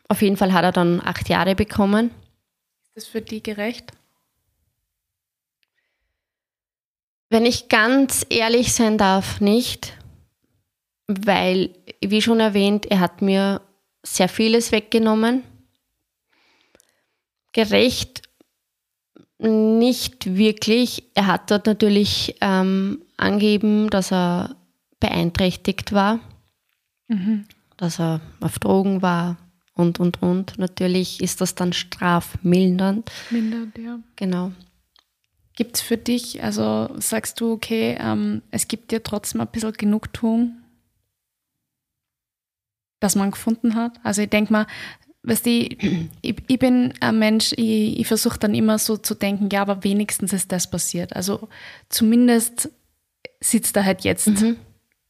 Auf 0.09 0.23
jeden 0.23 0.37
Fall 0.37 0.53
hat 0.53 0.65
er 0.65 0.73
dann 0.73 1.01
acht 1.01 1.29
Jahre 1.29 1.55
bekommen. 1.55 2.11
Ist 2.95 2.97
das 2.97 3.07
für 3.07 3.23
die 3.23 3.43
gerecht? 3.43 3.93
Wenn 7.31 7.47
ich 7.47 7.69
ganz 7.69 8.25
ehrlich 8.29 8.73
sein 8.73 8.99
darf, 8.99 9.41
nicht, 9.41 9.95
weil, 11.07 11.75
wie 12.01 12.23
schon 12.23 12.41
erwähnt, 12.41 12.87
er 12.87 13.01
hat 13.01 13.23
mir 13.23 13.61
sehr 14.05 14.29
vieles 14.29 14.71
weggenommen. 14.73 15.43
Gerecht 17.53 18.23
nicht 19.39 20.37
wirklich. 20.37 21.05
Er 21.15 21.27
hat 21.27 21.51
dort 21.51 21.67
natürlich 21.67 22.37
ähm, 22.41 23.05
angegeben, 23.17 23.91
dass 23.91 24.13
er 24.13 24.57
beeinträchtigt 25.05 25.93
war, 25.93 26.21
mhm. 27.09 27.45
dass 27.77 28.01
er 28.01 28.21
auf 28.41 28.59
Drogen 28.59 29.03
war, 29.03 29.37
und, 29.75 30.01
und, 30.01 30.23
und. 30.23 30.59
Natürlich 30.59 31.21
ist 31.21 31.41
das 31.41 31.55
dann 31.55 31.73
strafmildernd. 31.73 33.11
Mindert, 33.31 33.77
ja. 33.77 33.99
Genau. 34.17 34.53
Gibt 35.57 35.77
es 35.77 35.83
für 35.83 35.97
dich, 35.97 36.43
also 36.43 36.91
sagst 36.99 37.41
du, 37.41 37.53
okay, 37.53 37.97
ähm, 38.01 38.43
es 38.51 38.67
gibt 38.67 38.91
dir 38.91 39.03
trotzdem 39.03 39.41
ein 39.41 39.49
bisschen 39.49 39.73
Genugtuung, 39.73 40.57
das 43.01 43.15
man 43.15 43.31
gefunden 43.31 43.75
hat? 43.75 44.01
Also 44.03 44.23
ich 44.23 44.31
denke 44.31 44.53
mal, 44.53 44.67
weißt 45.23 45.47
du, 45.47 45.51
ich, 45.51 46.37
ich 46.47 46.59
bin 46.59 46.95
ein 47.01 47.19
Mensch, 47.19 47.53
ich, 47.53 48.01
ich 48.01 48.07
versuche 48.07 48.39
dann 48.39 48.55
immer 48.55 48.79
so 48.79 48.97
zu 48.97 49.15
denken, 49.15 49.49
ja, 49.53 49.63
aber 49.63 49.85
wenigstens 49.85 50.33
ist 50.33 50.51
das 50.51 50.69
passiert. 50.69 51.15
Also 51.15 51.49
zumindest 51.89 52.71
sitzt 53.41 53.77
er 53.77 53.85
halt 53.85 54.03
jetzt 54.03 54.29
mhm. 54.29 54.57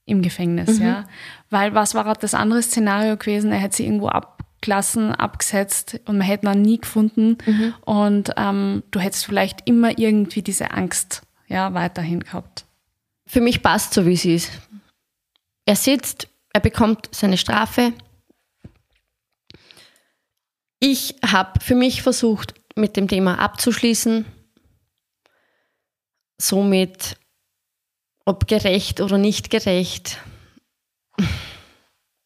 Im 0.07 0.23
Gefängnis, 0.23 0.79
mhm. 0.79 0.87
ja. 0.87 1.05
Weil 1.51 1.75
was 1.75 1.95
war 1.95 2.13
das 2.15 2.35
andere 2.35 2.63
Szenario 2.63 3.17
gewesen? 3.17 3.53
Er 3.53 3.59
hätte 3.59 3.77
sie 3.77 3.87
irgendwo 3.87 4.09
abgelassen, 4.09 5.13
abgesetzt 5.13 6.01
und 6.07 6.19
man 6.19 6.27
hätte 6.27 6.47
ihn 6.51 6.63
nie 6.63 6.79
gefunden. 6.79 7.39
Mhm. 7.47 7.75
Und 7.85 8.31
ähm, 8.37 8.83
du 8.91 9.01
hättest 9.01 9.27
vielleicht 9.27 9.67
immer 9.67 9.99
irgendwie 9.99 10.43
diese 10.43 10.73
Angst 10.73 11.23
ja, 11.49 11.73
weiterhin 11.75 12.21
gehabt. 12.21 12.65
Für 13.27 13.41
mich 13.41 13.63
passt 13.63 13.95
so, 13.95 14.07
wie 14.07 14.17
sie 14.17 14.35
ist. 14.35 14.51
Er 15.67 15.77
sitzt, 15.77 16.29
er 16.53 16.61
bekommt 16.61 17.09
seine 17.13 17.39
Strafe, 17.39 17.93
ich 20.87 21.15
habe 21.25 21.61
für 21.61 21.75
mich 21.75 22.03
versucht, 22.03 22.53
mit 22.77 22.99
dem 22.99 23.09
Thema 23.09 23.39
abzuschließen. 23.39 24.27
Somit, 26.39 27.17
ob 28.25 28.47
gerecht 28.47 29.01
oder 29.01 29.19
nicht 29.19 29.51
gerecht. 29.51 30.19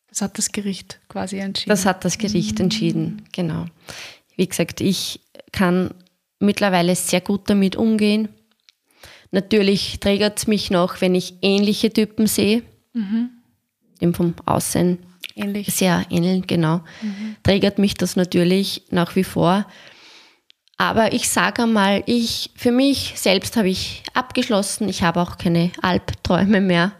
Das 0.08 0.22
hat 0.22 0.38
das 0.38 0.52
Gericht 0.52 1.00
quasi 1.08 1.38
entschieden. 1.38 1.70
Das 1.70 1.86
hat 1.86 2.04
das 2.04 2.18
Gericht 2.18 2.58
mhm. 2.58 2.64
entschieden, 2.64 3.22
genau. 3.32 3.66
Wie 4.36 4.48
gesagt, 4.48 4.80
ich 4.80 5.20
kann 5.52 5.94
mittlerweile 6.38 6.94
sehr 6.96 7.20
gut 7.20 7.48
damit 7.50 7.76
umgehen. 7.76 8.28
Natürlich 9.30 10.00
triggert 10.00 10.38
es 10.38 10.46
mich 10.46 10.70
noch, 10.70 11.00
wenn 11.00 11.14
ich 11.14 11.34
ähnliche 11.42 11.92
Typen 11.92 12.26
sehe, 12.26 12.62
mhm. 12.94 13.30
dem 14.00 14.14
vom 14.14 14.34
Aussehen 14.46 14.98
ähnlich. 15.36 15.68
Sehr 15.74 16.04
ähnlich, 16.10 16.46
genau. 16.46 16.78
Mhm. 17.02 17.36
Triggert 17.42 17.78
mich 17.78 17.94
das 17.94 18.16
natürlich 18.16 18.82
nach 18.90 19.16
wie 19.16 19.24
vor. 19.24 19.66
Aber 20.78 21.12
ich 21.12 21.28
sage 21.28 21.64
einmal, 21.64 22.04
ich, 22.06 22.52
für 22.56 22.70
mich 22.70 23.14
selbst 23.16 23.56
habe 23.56 23.68
ich 23.68 24.04
abgeschlossen. 24.14 24.88
Ich 24.88 25.02
habe 25.02 25.20
auch 25.20 25.36
keine 25.36 25.72
Albträume 25.82 26.60
mehr. 26.60 26.92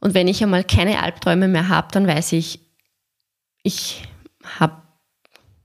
Und 0.00 0.12
wenn 0.12 0.26
ich 0.26 0.42
einmal 0.42 0.64
keine 0.64 1.00
Albträume 1.00 1.46
mehr 1.46 1.68
habe, 1.68 1.88
dann 1.92 2.06
weiß 2.06 2.32
ich, 2.32 2.58
ich 3.62 4.02
habe 4.58 4.82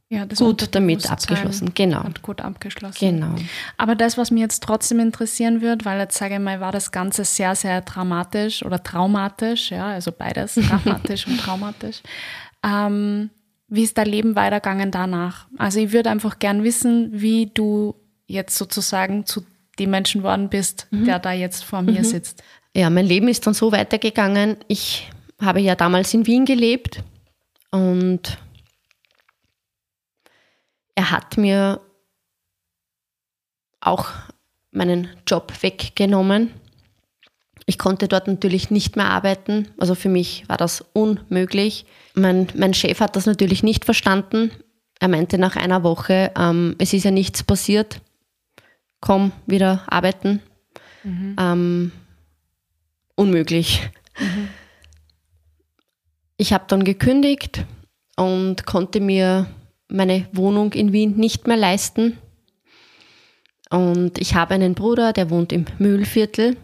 ja, 0.07 0.25
gut 0.25 0.73
damit 0.73 1.09
abgeschlossen. 1.09 1.71
Genau. 1.73 2.03
Hat 2.03 2.21
gut 2.21 2.41
abgeschlossen. 2.41 2.97
Genau. 2.99 3.35
Aber 3.77 3.95
das, 3.95 4.17
was 4.17 4.31
mich 4.31 4.41
jetzt 4.41 4.63
trotzdem 4.63 4.99
interessieren 4.99 5.61
wird, 5.61 5.85
weil 5.85 5.99
jetzt 5.99 6.17
sage 6.17 6.35
ich 6.35 6.39
mal, 6.39 6.59
war 6.61 6.71
das 6.71 6.91
Ganze 6.91 7.25
sehr, 7.25 7.55
sehr 7.55 7.81
dramatisch 7.81 8.63
oder 8.63 8.81
traumatisch, 8.81 9.71
ja, 9.71 9.87
also 9.87 10.11
beides, 10.11 10.55
dramatisch 10.55 11.27
und 11.27 11.39
traumatisch. 11.39 12.01
Ähm, 12.63 13.29
wie 13.69 13.83
ist 13.83 13.97
dein 13.97 14.07
Leben 14.07 14.35
weitergegangen 14.35 14.91
danach? 14.91 15.47
Also 15.57 15.79
ich 15.79 15.91
würde 15.91 16.09
einfach 16.09 16.39
gern 16.39 16.63
wissen, 16.63 17.09
wie 17.13 17.47
du 17.47 17.95
jetzt 18.27 18.57
sozusagen 18.57 19.25
zu 19.25 19.45
dem 19.79 19.91
Menschen 19.91 20.23
worden 20.23 20.49
bist, 20.49 20.87
mhm. 20.91 21.05
der 21.05 21.19
da 21.19 21.31
jetzt 21.31 21.63
vor 21.63 21.81
mir 21.81 21.99
mhm. 21.99 22.03
sitzt. 22.03 22.43
Ja, 22.75 22.89
mein 22.89 23.05
Leben 23.05 23.27
ist 23.27 23.47
dann 23.47 23.53
so 23.53 23.71
weitergegangen. 23.71 24.57
Ich 24.67 25.09
habe 25.41 25.61
ja 25.61 25.75
damals 25.75 26.13
in 26.13 26.27
Wien 26.27 26.45
gelebt 26.45 27.01
und 27.71 28.37
er 30.95 31.11
hat 31.11 31.37
mir 31.37 31.79
auch 33.79 34.09
meinen 34.71 35.07
Job 35.25 35.53
weggenommen. 35.61 36.51
Ich 37.69 37.77
konnte 37.77 38.07
dort 38.07 38.25
natürlich 38.25 38.71
nicht 38.71 38.95
mehr 38.95 39.11
arbeiten. 39.11 39.67
Also 39.77 39.93
für 39.93 40.09
mich 40.09 40.43
war 40.49 40.57
das 40.57 40.83
unmöglich. 40.93 41.85
Mein, 42.15 42.47
mein 42.55 42.73
Chef 42.73 42.99
hat 42.99 43.15
das 43.15 43.27
natürlich 43.27 43.61
nicht 43.61 43.85
verstanden. 43.85 44.49
Er 44.99 45.07
meinte 45.07 45.37
nach 45.37 45.55
einer 45.55 45.83
Woche, 45.83 46.31
ähm, 46.35 46.73
es 46.79 46.93
ist 46.93 47.03
ja 47.03 47.11
nichts 47.11 47.43
passiert. 47.43 48.01
Komm, 49.01 49.33
wieder 49.45 49.83
arbeiten. 49.85 50.41
Mhm. 51.03 51.35
Ähm, 51.39 51.91
unmöglich. 53.13 53.87
Mhm. 54.17 54.47
Ich 56.37 56.51
habe 56.53 56.65
dann 56.69 56.83
gekündigt 56.83 57.65
und 58.15 58.65
konnte 58.65 58.99
mir 58.99 59.45
meine 59.87 60.27
Wohnung 60.31 60.73
in 60.73 60.91
Wien 60.91 61.17
nicht 61.17 61.45
mehr 61.45 61.57
leisten. 61.57 62.17
Und 63.69 64.17
ich 64.17 64.33
habe 64.33 64.55
einen 64.55 64.73
Bruder, 64.73 65.13
der 65.13 65.29
wohnt 65.29 65.53
im 65.53 65.65
Mühlviertel. 65.77 66.57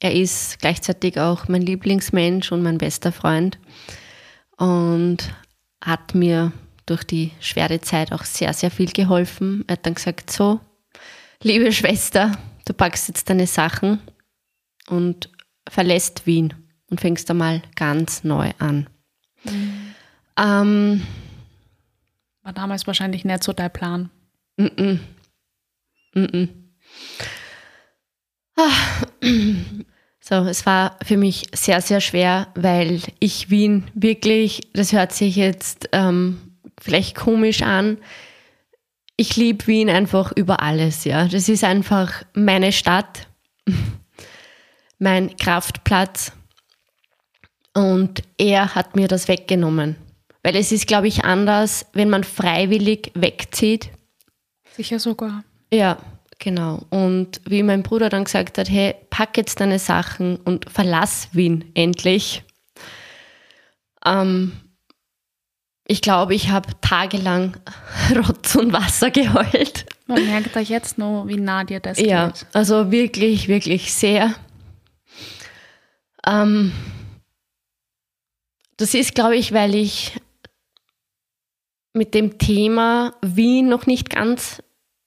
Er 0.00 0.14
ist 0.14 0.60
gleichzeitig 0.60 1.18
auch 1.18 1.48
mein 1.48 1.62
Lieblingsmensch 1.62 2.52
und 2.52 2.62
mein 2.62 2.78
bester 2.78 3.10
Freund 3.12 3.58
und 4.56 5.34
hat 5.82 6.14
mir 6.14 6.52
durch 6.86 7.04
die 7.04 7.32
schwere 7.40 7.80
Zeit 7.80 8.12
auch 8.12 8.24
sehr, 8.24 8.52
sehr 8.52 8.70
viel 8.70 8.92
geholfen. 8.92 9.64
Er 9.66 9.74
hat 9.74 9.86
dann 9.86 9.94
gesagt, 9.94 10.30
so, 10.30 10.60
liebe 11.42 11.72
Schwester, 11.72 12.32
du 12.64 12.74
packst 12.74 13.08
jetzt 13.08 13.28
deine 13.28 13.46
Sachen 13.46 14.00
und 14.88 15.30
verlässt 15.68 16.26
Wien 16.26 16.54
und 16.90 17.00
fängst 17.00 17.30
einmal 17.30 17.62
ganz 17.74 18.24
neu 18.24 18.52
an. 18.58 18.88
Mhm. 19.44 19.94
Ähm, 20.36 21.06
war 22.42 22.52
damals 22.52 22.86
wahrscheinlich 22.86 23.24
nicht 23.24 23.42
so 23.42 23.52
dein 23.52 23.72
Plan. 23.72 24.10
Mm 24.56 24.64
-mm. 24.64 24.98
Mm 26.14 26.48
so, 29.20 30.34
es 30.34 30.66
war 30.66 30.96
für 31.02 31.16
mich 31.16 31.48
sehr, 31.54 31.80
sehr 31.80 32.00
schwer, 32.00 32.48
weil 32.54 33.00
ich 33.18 33.50
Wien 33.50 33.90
wirklich, 33.94 34.68
das 34.72 34.92
hört 34.92 35.12
sich 35.12 35.36
jetzt 35.36 35.88
ähm, 35.92 36.38
vielleicht 36.80 37.16
komisch 37.16 37.62
an, 37.62 37.98
ich 39.16 39.36
liebe 39.36 39.66
Wien 39.66 39.90
einfach 39.90 40.32
über 40.32 40.62
alles, 40.62 41.04
ja. 41.04 41.26
Das 41.26 41.48
ist 41.48 41.64
einfach 41.64 42.22
meine 42.34 42.70
Stadt, 42.72 43.26
mein 44.98 45.36
Kraftplatz. 45.36 46.32
Und 47.74 48.22
er 48.38 48.74
hat 48.74 48.96
mir 48.96 49.08
das 49.08 49.28
weggenommen. 49.28 49.96
Weil 50.42 50.56
es 50.56 50.72
ist, 50.72 50.86
glaube 50.86 51.08
ich, 51.08 51.24
anders, 51.24 51.86
wenn 51.92 52.10
man 52.10 52.22
freiwillig 52.22 53.10
wegzieht. 53.14 53.90
Sicher 54.76 55.00
sogar. 55.00 55.42
Ja, 55.72 55.98
genau. 56.38 56.86
Und 56.90 57.40
wie 57.44 57.62
mein 57.62 57.82
Bruder 57.82 58.08
dann 58.08 58.24
gesagt 58.24 58.58
hat, 58.58 58.70
hey, 58.70 58.94
pack 59.10 59.36
jetzt 59.36 59.60
deine 59.60 59.78
Sachen 59.78 60.36
und 60.36 60.70
verlass 60.70 61.28
Wien 61.32 61.70
endlich. 61.74 62.42
Ähm, 64.04 64.52
ich 65.86 66.02
glaube, 66.02 66.34
ich 66.34 66.50
habe 66.50 66.68
tagelang 66.80 67.56
Rotz 68.14 68.54
und 68.54 68.72
Wasser 68.72 69.10
geheult. 69.10 69.86
Man 70.06 70.24
merkt 70.26 70.56
euch 70.56 70.68
jetzt 70.68 70.98
noch, 70.98 71.26
wie 71.26 71.36
nah 71.36 71.64
dir 71.64 71.80
das 71.80 71.98
ja, 71.98 72.28
geht. 72.28 72.40
Ja, 72.42 72.46
also 72.52 72.90
wirklich, 72.90 73.48
wirklich 73.48 73.92
sehr. 73.92 74.34
Ähm, 76.26 76.72
das 78.76 78.94
ist, 78.94 79.14
glaube 79.14 79.36
ich, 79.36 79.52
weil 79.52 79.74
ich 79.74 80.12
mit 81.94 82.14
dem 82.14 82.38
Thema 82.38 83.14
Wien 83.22 83.68
noch 83.68 83.86
nicht 83.86 84.10
ganz 84.10 84.62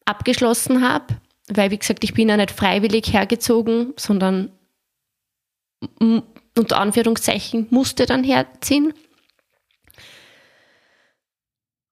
abgeschlossen 0.06 0.82
habe, 0.88 1.21
weil, 1.48 1.72
wie 1.72 1.78
gesagt, 1.78 2.04
ich 2.04 2.14
bin 2.14 2.30
ja 2.30 2.38
nicht 2.38 2.52
freiwillig 2.52 3.12
hergezogen, 3.14 3.94
sondern 3.98 4.52
unter 6.00 6.80
Anführungszeichen 6.80 7.68
musste 7.72 8.06
dann 8.06 8.24
herziehen. 8.24 8.94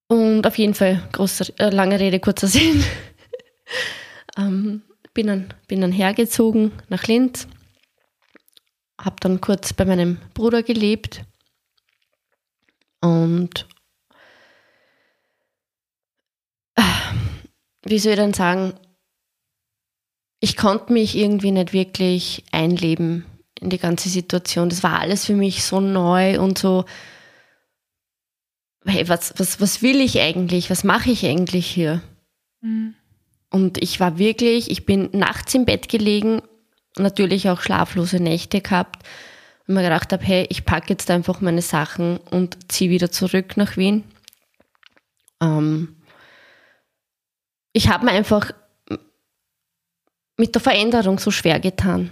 Und 0.07 0.45
auf 0.45 0.57
jeden 0.57 0.73
Fall, 0.73 1.07
große, 1.11 1.53
äh, 1.59 1.69
lange 1.69 1.99
Rede, 1.99 2.19
kurzer 2.19 2.47
Sinn. 2.47 2.83
ähm, 4.37 4.83
bin, 5.13 5.27
dann, 5.27 5.53
bin 5.67 5.81
dann 5.81 5.91
hergezogen 5.91 6.71
nach 6.87 7.07
Linz, 7.07 7.47
habe 8.99 9.15
dann 9.19 9.41
kurz 9.41 9.73
bei 9.73 9.85
meinem 9.85 10.17
Bruder 10.33 10.63
gelebt 10.63 11.23
und 13.01 13.67
wie 17.83 17.99
soll 17.99 18.13
ich 18.13 18.17
dann 18.17 18.33
sagen, 18.33 18.73
ich 20.39 20.55
konnte 20.55 20.93
mich 20.93 21.17
irgendwie 21.17 21.51
nicht 21.51 21.73
wirklich 21.73 22.43
einleben 22.51 23.25
in 23.59 23.69
die 23.69 23.77
ganze 23.77 24.09
Situation. 24.09 24.69
Das 24.69 24.83
war 24.83 24.99
alles 24.99 25.25
für 25.25 25.35
mich 25.35 25.63
so 25.63 25.81
neu 25.81 26.39
und 26.39 26.57
so, 26.57 26.85
hey, 28.85 29.07
was, 29.09 29.33
was, 29.37 29.59
was 29.59 29.81
will 29.81 29.99
ich 29.99 30.19
eigentlich? 30.19 30.69
Was 30.69 30.83
mache 30.83 31.11
ich 31.11 31.25
eigentlich 31.25 31.67
hier? 31.67 32.01
Mhm. 32.61 32.95
Und 33.51 33.81
ich 33.81 33.99
war 33.99 34.17
wirklich, 34.17 34.69
ich 34.69 34.85
bin 34.85 35.09
nachts 35.11 35.53
im 35.55 35.65
Bett 35.65 35.89
gelegen, 35.89 36.41
natürlich 36.97 37.49
auch 37.49 37.61
schlaflose 37.61 38.19
Nächte 38.19 38.61
gehabt 38.61 39.03
und 39.67 39.73
mir 39.73 39.81
gedacht 39.81 40.13
habe, 40.13 40.23
hey, 40.23 40.45
ich 40.49 40.65
packe 40.65 40.89
jetzt 40.89 41.09
einfach 41.09 41.41
meine 41.41 41.61
Sachen 41.61 42.17
und 42.17 42.71
ziehe 42.71 42.89
wieder 42.89 43.11
zurück 43.11 43.57
nach 43.57 43.75
Wien. 43.75 44.03
Ähm, 45.41 45.95
ich 47.73 47.89
habe 47.89 48.05
mir 48.05 48.11
einfach 48.11 48.51
mit 50.39 50.55
der 50.55 50.61
Veränderung 50.61 51.19
so 51.19 51.31
schwer 51.31 51.59
getan. 51.59 52.09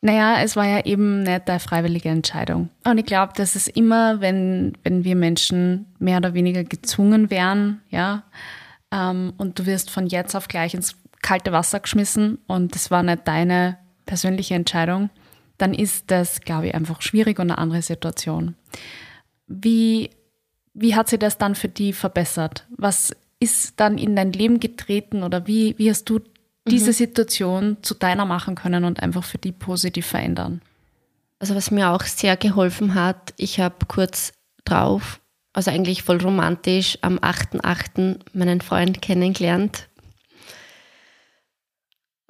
Naja, 0.00 0.42
es 0.42 0.56
war 0.56 0.66
ja 0.66 0.84
eben 0.84 1.22
nicht 1.22 1.48
eine 1.48 1.60
freiwillige 1.60 2.08
Entscheidung. 2.08 2.70
Und 2.84 2.98
ich 2.98 3.06
glaube, 3.06 3.34
dass 3.36 3.54
es 3.54 3.68
immer, 3.68 4.20
wenn, 4.20 4.76
wenn 4.82 5.04
wir 5.04 5.14
Menschen 5.14 5.86
mehr 6.00 6.16
oder 6.16 6.34
weniger 6.34 6.64
gezwungen 6.64 7.30
wären, 7.30 7.82
ja, 7.90 8.24
ähm, 8.90 9.32
und 9.36 9.58
du 9.58 9.66
wirst 9.66 9.90
von 9.90 10.08
jetzt 10.08 10.34
auf 10.34 10.48
gleich 10.48 10.74
ins 10.74 10.96
kalte 11.20 11.52
Wasser 11.52 11.78
geschmissen 11.78 12.38
und 12.48 12.74
das 12.74 12.90
war 12.90 13.04
nicht 13.04 13.28
deine 13.28 13.78
persönliche 14.06 14.54
Entscheidung, 14.54 15.10
dann 15.56 15.72
ist 15.72 16.10
das, 16.10 16.40
glaube 16.40 16.68
ich, 16.68 16.74
einfach 16.74 17.00
schwierig 17.00 17.38
und 17.38 17.50
eine 17.50 17.58
andere 17.58 17.82
Situation. 17.82 18.56
Wie, 19.46 20.10
wie 20.74 20.96
hat 20.96 21.08
sich 21.08 21.20
das 21.20 21.38
dann 21.38 21.54
für 21.54 21.68
die 21.68 21.92
verbessert? 21.92 22.66
Was 22.76 23.14
ist 23.38 23.78
dann 23.78 23.98
in 23.98 24.16
dein 24.16 24.32
Leben 24.32 24.58
getreten 24.58 25.22
oder 25.22 25.46
wie, 25.46 25.78
wie 25.78 25.90
hast 25.90 26.08
du 26.08 26.20
diese 26.66 26.90
mhm. 26.90 26.94
Situation 26.94 27.76
zu 27.82 27.94
deiner 27.94 28.24
machen 28.24 28.54
können 28.54 28.84
und 28.84 29.02
einfach 29.02 29.24
für 29.24 29.38
die 29.38 29.52
positiv 29.52 30.06
verändern? 30.06 30.62
Also 31.38 31.54
was 31.54 31.70
mir 31.70 31.90
auch 31.90 32.02
sehr 32.02 32.36
geholfen 32.36 32.94
hat, 32.94 33.34
ich 33.36 33.58
habe 33.58 33.86
kurz 33.88 34.32
drauf, 34.64 35.20
also 35.52 35.70
eigentlich 35.70 36.02
voll 36.02 36.18
romantisch, 36.18 36.98
am 37.00 37.18
8.8. 37.18 38.20
meinen 38.32 38.60
Freund 38.60 39.02
kennengelernt. 39.02 39.88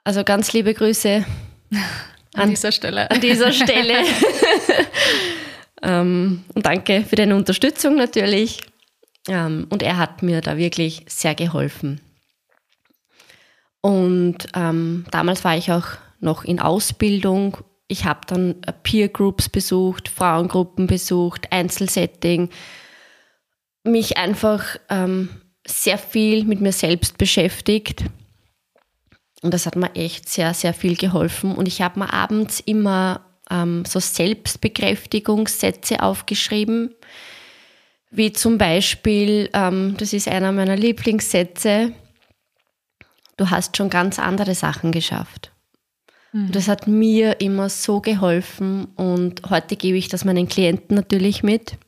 Also 0.05 0.25
ganz 0.25 0.53
liebe 0.53 0.73
Grüße 0.75 1.25
an, 2.35 2.43
an 2.43 2.51
dieser 2.51 2.73
Stelle. 2.73 3.11
An 3.11 3.21
dieser 3.21 3.53
Stelle. 3.53 3.99
ähm, 5.83 6.45
und 6.55 6.65
danke 6.67 7.05
für 7.05 7.17
deine 7.17 7.37
Unterstützung 7.37 7.97
natürlich. 7.97 8.63
Ähm, 9.29 9.67
und 9.69 9.83
er 9.83 9.99
hat 9.99 10.23
mir 10.23 10.41
da 10.41 10.57
wirklich 10.57 11.05
sehr 11.07 11.35
geholfen. 11.35 12.01
Und 13.83 14.39
ähm, 14.55 15.05
damals 15.11 15.45
war 15.45 15.57
ich 15.57 15.71
auch 15.71 15.87
noch 16.21 16.45
in 16.45 16.59
Ausbildung. 16.59 17.59
Ich 17.89 18.07
habe 18.07 18.21
dann 18.27 18.57
Peer 18.83 19.09
Groups 19.09 19.51
besucht, 19.51 20.09
Frauengruppen 20.09 20.87
besucht, 20.87 21.49
Einzelsetting, 21.51 22.49
mich 23.85 24.17
einfach 24.17 24.65
ähm, 24.89 25.29
sehr 25.67 25.99
viel 25.99 26.45
mit 26.45 26.61
mir 26.61 26.73
selbst 26.73 27.19
beschäftigt 27.19 28.05
und 29.43 29.53
das 29.53 29.67
hat 29.67 29.77
mir 29.77 29.95
echt 29.95 30.29
sehr, 30.29 30.55
sehr 30.55 30.73
viel 30.73 30.97
geholfen. 30.97 31.55
Und 31.55 31.69
ich 31.69 31.83
habe 31.83 31.99
mir 31.99 32.13
abends 32.13 32.61
immer 32.61 33.27
ähm, 33.51 33.85
so 33.85 33.99
Selbstbekräftigungssätze 33.99 36.03
aufgeschrieben, 36.03 36.95
wie 38.11 38.33
zum 38.33 38.57
Beispiel, 38.57 39.51
ähm, 39.53 39.97
das 39.99 40.13
ist 40.13 40.29
einer 40.29 40.53
meiner 40.53 40.77
Lieblingssätze, 40.77 41.93
du 43.37 43.51
hast 43.51 43.77
schon 43.77 43.91
ganz 43.91 44.19
andere 44.19 44.55
Sachen 44.55 44.93
geschafft. 44.93 45.53
Mhm. 46.33 46.53
Das 46.53 46.69
hat 46.69 46.87
mir 46.87 47.41
immer 47.41 47.69
so 47.69 48.01
geholfen 48.01 48.87
und 48.97 49.43
heute 49.51 49.77
gebe 49.77 49.97
ich 49.97 50.09
das 50.09 50.25
meinen 50.25 50.49
Klienten 50.49 50.97
natürlich 50.97 51.43
mit. 51.43 51.79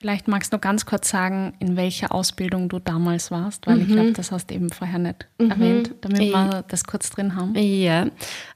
Vielleicht 0.00 0.28
magst 0.28 0.50
du 0.50 0.56
noch 0.56 0.62
ganz 0.62 0.86
kurz 0.86 1.10
sagen, 1.10 1.52
in 1.58 1.76
welcher 1.76 2.14
Ausbildung 2.14 2.70
du 2.70 2.78
damals 2.78 3.30
warst, 3.30 3.66
weil 3.66 3.76
mhm. 3.76 3.82
ich 3.82 3.88
glaube, 3.88 4.12
das 4.12 4.32
hast 4.32 4.46
du 4.48 4.54
eben 4.54 4.70
vorher 4.70 4.98
nicht 4.98 5.28
mhm. 5.38 5.50
erwähnt, 5.50 5.94
damit 6.00 6.20
wir 6.20 6.64
das 6.66 6.84
kurz 6.84 7.10
drin 7.10 7.36
haben. 7.36 7.54
Ja, 7.54 8.06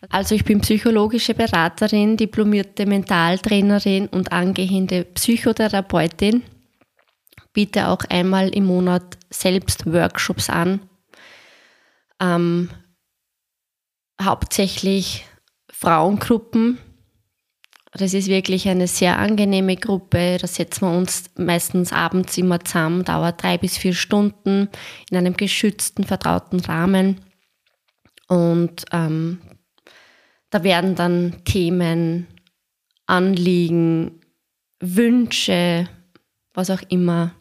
also 0.08 0.34
ich 0.34 0.46
bin 0.46 0.62
psychologische 0.62 1.34
Beraterin, 1.34 2.16
diplomierte 2.16 2.86
Mentaltrainerin 2.86 4.06
und 4.06 4.32
angehende 4.32 5.04
Psychotherapeutin. 5.04 6.44
Biete 7.52 7.88
auch 7.88 8.04
einmal 8.08 8.48
im 8.48 8.64
Monat 8.64 9.18
selbst 9.28 9.84
Workshops 9.84 10.48
an. 10.48 10.80
Ähm, 12.24 12.70
hauptsächlich 14.20 15.26
Frauengruppen, 15.70 16.78
das 17.92 18.14
ist 18.14 18.28
wirklich 18.28 18.68
eine 18.68 18.88
sehr 18.88 19.18
angenehme 19.18 19.76
Gruppe. 19.76 20.38
Da 20.40 20.46
setzen 20.46 20.82
wir 20.88 20.96
uns 20.96 21.30
meistens 21.36 21.92
abends 21.92 22.36
immer 22.38 22.60
zusammen, 22.60 23.04
dauert 23.04 23.42
drei 23.42 23.58
bis 23.58 23.76
vier 23.76 23.94
Stunden 23.94 24.68
in 25.10 25.16
einem 25.16 25.36
geschützten, 25.36 26.04
vertrauten 26.04 26.60
Rahmen. 26.60 27.20
Und 28.26 28.84
ähm, 28.90 29.40
da 30.50 30.64
werden 30.64 30.94
dann 30.94 31.44
Themen, 31.44 32.26
Anliegen, 33.06 34.20
Wünsche, 34.80 35.88
was 36.52 36.70
auch 36.70 36.82
immer, 36.88 37.34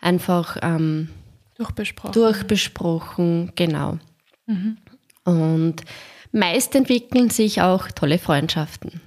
einfach 0.00 0.56
ähm, 0.62 1.10
durchbesprochen. 1.56 2.12
durchbesprochen. 2.12 3.52
Genau. 3.54 3.98
Mhm. 4.46 4.78
Und 5.24 5.82
meist 6.32 6.74
entwickeln 6.74 7.30
sich 7.30 7.62
auch 7.62 7.90
tolle 7.90 8.18
Freundschaften. 8.18 9.00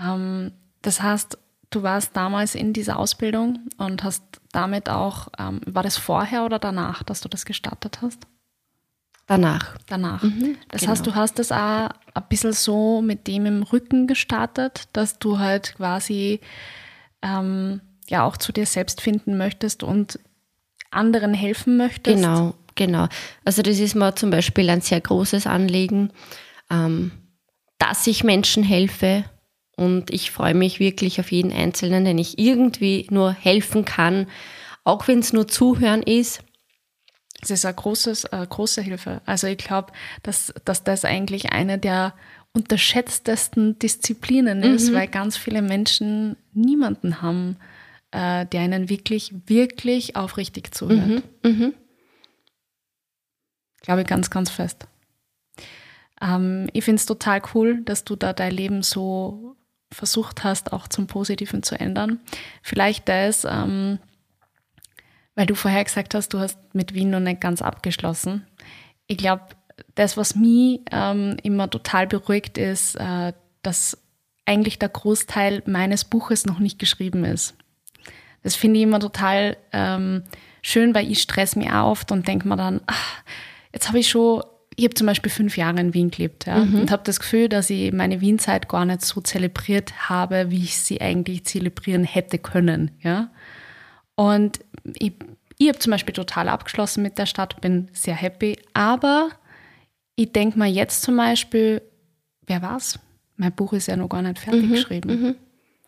Ähm, 0.00 0.52
das 0.82 1.02
heißt, 1.02 1.38
du 1.70 1.82
warst 1.82 2.16
damals 2.16 2.54
in 2.54 2.72
dieser 2.72 2.98
Ausbildung 2.98 3.68
und 3.76 4.02
hast 4.04 4.22
damit 4.52 4.88
auch, 4.88 5.28
ähm, 5.38 5.60
war 5.66 5.82
das 5.82 5.96
vorher 5.96 6.44
oder 6.44 6.58
danach, 6.58 7.02
dass 7.02 7.20
du 7.20 7.28
das 7.28 7.44
gestartet 7.44 8.00
hast? 8.02 8.26
Danach. 9.26 9.76
Danach. 9.86 10.22
Mhm, 10.22 10.56
das 10.70 10.80
genau. 10.80 10.92
heißt, 10.92 11.06
du 11.06 11.14
hast 11.14 11.38
das 11.38 11.52
auch 11.52 11.90
ein 12.14 12.22
bisschen 12.30 12.54
so 12.54 13.02
mit 13.02 13.26
dem 13.26 13.44
im 13.44 13.62
Rücken 13.62 14.06
gestartet, 14.06 14.88
dass 14.94 15.18
du 15.18 15.38
halt 15.38 15.74
quasi 15.76 16.40
ähm, 17.20 17.82
ja 18.08 18.24
auch 18.24 18.38
zu 18.38 18.52
dir 18.52 18.64
selbst 18.64 19.02
finden 19.02 19.36
möchtest 19.36 19.82
und 19.82 20.18
anderen 20.90 21.34
helfen 21.34 21.76
möchtest. 21.76 22.16
Genau, 22.16 22.54
genau. 22.74 23.08
Also 23.44 23.62
das 23.62 23.78
ist 23.78 23.94
mir 23.94 24.14
zum 24.14 24.30
Beispiel 24.30 24.68
ein 24.70 24.80
sehr 24.80 25.00
großes 25.00 25.46
Anliegen, 25.46 26.12
ähm, 26.70 27.12
dass 27.78 28.06
ich 28.06 28.24
Menschen 28.24 28.62
helfe, 28.62 29.24
und 29.78 30.12
ich 30.12 30.32
freue 30.32 30.54
mich 30.54 30.80
wirklich 30.80 31.20
auf 31.20 31.30
jeden 31.30 31.52
Einzelnen, 31.52 32.04
den 32.04 32.18
ich 32.18 32.36
irgendwie 32.36 33.06
nur 33.10 33.32
helfen 33.32 33.84
kann, 33.84 34.26
auch 34.82 35.06
wenn 35.06 35.20
es 35.20 35.32
nur 35.32 35.46
Zuhören 35.46 36.02
ist. 36.02 36.40
Das 37.42 37.50
ist 37.50 37.64
eine 37.64 37.76
großes, 37.76 38.24
äh, 38.24 38.44
große 38.48 38.82
Hilfe. 38.82 39.20
Also 39.24 39.46
ich 39.46 39.58
glaube, 39.58 39.92
dass, 40.24 40.52
dass 40.64 40.82
das 40.82 41.04
eigentlich 41.04 41.52
eine 41.52 41.78
der 41.78 42.14
unterschätztesten 42.52 43.78
Disziplinen 43.78 44.64
ist, 44.64 44.90
mhm. 44.90 44.94
weil 44.94 45.06
ganz 45.06 45.36
viele 45.36 45.62
Menschen 45.62 46.36
niemanden 46.54 47.22
haben, 47.22 47.56
äh, 48.10 48.46
der 48.46 48.64
ihnen 48.64 48.88
wirklich, 48.88 49.34
wirklich 49.46 50.16
aufrichtig 50.16 50.74
zuhört. 50.74 51.06
Mhm. 51.06 51.22
Mhm. 51.42 51.74
Glaube 53.82 54.02
ich 54.02 54.06
ganz, 54.06 54.30
ganz 54.30 54.50
fest. 54.50 54.86
Ähm, 56.20 56.68
ich 56.72 56.84
finde 56.84 57.00
es 57.00 57.06
total 57.06 57.42
cool, 57.54 57.82
dass 57.84 58.04
du 58.04 58.16
da 58.16 58.32
dein 58.32 58.52
Leben 58.52 58.82
so 58.82 59.56
versucht 59.92 60.44
hast, 60.44 60.72
auch 60.72 60.88
zum 60.88 61.06
Positiven 61.06 61.62
zu 61.62 61.78
ändern. 61.78 62.20
Vielleicht 62.62 63.08
das, 63.08 63.44
ähm, 63.44 63.98
weil 65.34 65.46
du 65.46 65.54
vorher 65.54 65.84
gesagt 65.84 66.14
hast, 66.14 66.34
du 66.34 66.38
hast 66.38 66.58
mit 66.74 66.94
Wien 66.94 67.10
noch 67.10 67.20
nicht 67.20 67.40
ganz 67.40 67.62
abgeschlossen. 67.62 68.46
Ich 69.06 69.16
glaube, 69.16 69.44
das, 69.94 70.16
was 70.16 70.34
mich 70.34 70.80
ähm, 70.90 71.36
immer 71.42 71.70
total 71.70 72.06
beruhigt, 72.06 72.58
ist, 72.58 72.96
äh, 72.96 73.32
dass 73.62 73.96
eigentlich 74.44 74.78
der 74.78 74.88
Großteil 74.88 75.62
meines 75.66 76.04
Buches 76.04 76.46
noch 76.46 76.58
nicht 76.58 76.78
geschrieben 76.78 77.24
ist. 77.24 77.54
Das 78.42 78.54
finde 78.54 78.78
ich 78.78 78.84
immer 78.84 79.00
total 79.00 79.56
ähm, 79.72 80.22
schön, 80.62 80.94
weil 80.94 81.10
ich 81.10 81.22
stress 81.22 81.56
mich 81.56 81.70
auch 81.70 81.90
oft 81.90 82.12
und 82.12 82.28
denke 82.28 82.48
mir 82.48 82.56
dann, 82.56 82.80
ach, 82.86 83.22
jetzt 83.72 83.88
habe 83.88 83.98
ich 83.98 84.08
schon 84.08 84.42
ich 84.78 84.84
habe 84.84 84.94
zum 84.94 85.08
Beispiel 85.08 85.32
fünf 85.32 85.56
Jahre 85.56 85.80
in 85.80 85.92
Wien 85.92 86.12
gelebt 86.12 86.46
ja, 86.46 86.58
mhm. 86.58 86.82
und 86.82 86.92
habe 86.92 87.02
das 87.04 87.18
Gefühl, 87.18 87.48
dass 87.48 87.68
ich 87.68 87.92
meine 87.92 88.20
Wienzeit 88.20 88.68
gar 88.68 88.84
nicht 88.84 89.02
so 89.02 89.20
zelebriert 89.20 90.08
habe, 90.08 90.52
wie 90.52 90.62
ich 90.62 90.76
sie 90.76 91.00
eigentlich 91.00 91.44
zelebrieren 91.46 92.04
hätte 92.04 92.38
können. 92.38 92.92
Ja. 93.02 93.28
Und 94.14 94.60
ich, 94.84 95.14
ich 95.58 95.68
habe 95.68 95.80
zum 95.80 95.90
Beispiel 95.90 96.14
total 96.14 96.48
abgeschlossen 96.48 97.02
mit 97.02 97.18
der 97.18 97.26
Stadt, 97.26 97.60
bin 97.60 97.88
sehr 97.92 98.14
happy, 98.14 98.56
aber 98.72 99.30
ich 100.14 100.30
denke 100.30 100.56
mal 100.56 100.68
jetzt 100.68 101.02
zum 101.02 101.16
Beispiel, 101.16 101.82
wer 102.46 102.62
war's? 102.62 103.00
Mein 103.36 103.52
Buch 103.52 103.72
ist 103.72 103.88
ja 103.88 103.96
noch 103.96 104.08
gar 104.08 104.22
nicht 104.22 104.38
fertig 104.38 104.62
mhm. 104.62 104.70
geschrieben. 104.70 105.22
Mhm. 105.22 105.34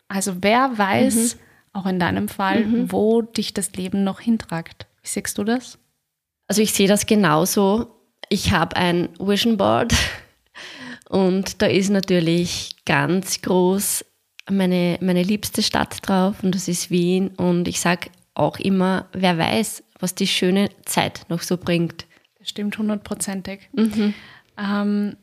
Also 0.09 0.33
wer 0.41 0.77
weiß, 0.77 1.35
mhm. 1.35 1.39
Auch 1.73 1.85
in 1.85 1.99
deinem 1.99 2.27
Fall, 2.27 2.65
mhm. 2.65 2.91
wo 2.91 3.21
dich 3.21 3.53
das 3.53 3.73
Leben 3.73 4.03
noch 4.03 4.19
hintragt. 4.19 4.87
Wie 5.01 5.07
siehst 5.07 5.37
du 5.37 5.43
das? 5.43 5.79
Also 6.47 6.61
ich 6.61 6.73
sehe 6.73 6.87
das 6.87 7.05
genauso 7.05 8.01
ich 8.31 8.51
habe 8.51 8.77
ein 8.77 9.09
Vision 9.19 9.57
Board 9.57 9.93
und 11.09 11.61
da 11.61 11.65
ist 11.67 11.89
natürlich 11.89 12.77
ganz 12.85 13.41
groß 13.41 14.05
meine, 14.49 14.97
meine 15.01 15.21
liebste 15.21 15.61
Stadt 15.61 15.97
drauf 16.07 16.41
und 16.41 16.55
das 16.55 16.67
ist 16.69 16.89
Wien. 16.89 17.29
Und 17.35 17.67
ich 17.67 17.81
sage 17.81 18.09
auch 18.33 18.57
immer, 18.57 19.07
wer 19.11 19.37
weiß, 19.37 19.83
was 19.99 20.15
die 20.15 20.27
schöne 20.27 20.69
Zeit 20.85 21.25
noch 21.27 21.41
so 21.41 21.57
bringt. 21.57 22.05
Das 22.39 22.49
stimmt 22.49 22.77
hundertprozentig. 22.77 23.69
Mhm. 23.73 24.13
Ähm, 24.57 25.17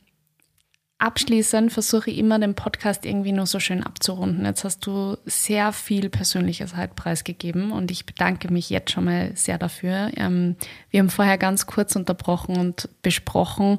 abschließend 0.99 1.73
versuche 1.73 2.11
ich 2.11 2.19
immer 2.19 2.39
den 2.39 2.55
Podcast 2.55 3.07
irgendwie 3.07 3.33
nur 3.33 3.47
so 3.47 3.61
schön 3.61 3.85
abzurunden. 3.85 4.45
Jetzt 4.45 4.65
hast 4.65 4.85
du 4.87 5.17
sehr 5.25 5.73
viel 5.73 6.11
Persönliches 6.11 6.75
halt 6.75 6.97
preisgegeben 6.97 7.71
und 7.71 7.91
ich 7.91 8.05
bedanke 8.05 8.53
mich 8.53 8.69
jetzt 8.69 8.91
schon 8.91 9.05
mal 9.05 9.31
sehr 9.37 9.59
dafür. 9.59 10.11
Ähm, 10.17 10.57
wir 10.91 11.01
haben 11.01 11.11
vorher 11.11 11.39
ganz 11.39 11.67
kurz 11.67 11.95
unterbrochen 11.95 12.57
und 12.57 12.89
besprochen, 13.03 13.79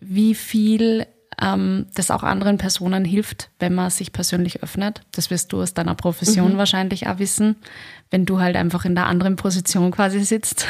wie 0.00 0.34
viel 0.34 1.06
ähm, 1.40 1.86
das 1.94 2.12
auch 2.12 2.22
anderen 2.22 2.58
Personen 2.58 3.04
hilft, 3.04 3.50
wenn 3.58 3.74
man 3.74 3.90
sich 3.90 4.12
persönlich 4.12 4.62
öffnet. 4.62 5.02
Das 5.10 5.30
wirst 5.30 5.52
du 5.52 5.62
aus 5.62 5.74
deiner 5.74 5.96
Profession 5.96 6.54
mhm. 6.54 6.58
wahrscheinlich 6.58 7.08
auch 7.08 7.18
wissen, 7.18 7.56
wenn 8.10 8.24
du 8.24 8.40
halt 8.40 8.54
einfach 8.54 8.84
in 8.84 8.94
der 8.94 9.06
anderen 9.06 9.34
Position 9.34 9.90
quasi 9.90 10.20
sitzt 10.20 10.68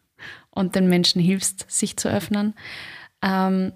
und 0.50 0.74
den 0.74 0.88
Menschen 0.88 1.20
hilfst, 1.20 1.66
sich 1.68 1.98
zu 1.98 2.08
öffnen. 2.08 2.54
Ähm, 3.20 3.72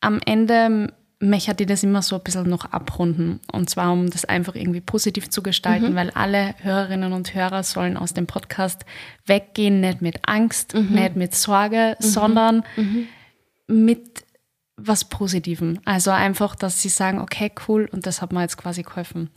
am 0.00 0.18
Ende 0.26 0.92
möchte 1.22 1.62
ich 1.62 1.68
das 1.68 1.84
immer 1.84 2.02
so 2.02 2.16
ein 2.16 2.22
bisschen 2.22 2.48
noch 2.48 2.64
abrunden. 2.72 3.40
Und 3.52 3.70
zwar, 3.70 3.92
um 3.92 4.10
das 4.10 4.24
einfach 4.24 4.56
irgendwie 4.56 4.80
positiv 4.80 5.30
zu 5.30 5.42
gestalten, 5.42 5.92
mhm. 5.92 5.94
weil 5.94 6.10
alle 6.10 6.54
Hörerinnen 6.58 7.12
und 7.12 7.34
Hörer 7.34 7.62
sollen 7.62 7.96
aus 7.96 8.12
dem 8.12 8.26
Podcast 8.26 8.84
weggehen, 9.26 9.80
nicht 9.80 10.02
mit 10.02 10.28
Angst, 10.28 10.74
mhm. 10.74 10.94
nicht 10.94 11.16
mit 11.16 11.34
Sorge, 11.34 11.96
mhm. 12.00 12.04
sondern 12.04 12.64
mhm. 12.76 13.06
mit 13.68 14.24
was 14.76 15.04
Positivem. 15.04 15.78
Also 15.84 16.10
einfach, 16.10 16.56
dass 16.56 16.82
sie 16.82 16.88
sagen, 16.88 17.20
okay, 17.20 17.52
cool, 17.68 17.88
und 17.92 18.06
das 18.06 18.20
hat 18.20 18.32
mir 18.32 18.42
jetzt 18.42 18.56
quasi 18.56 18.82
geholfen. 18.82 19.30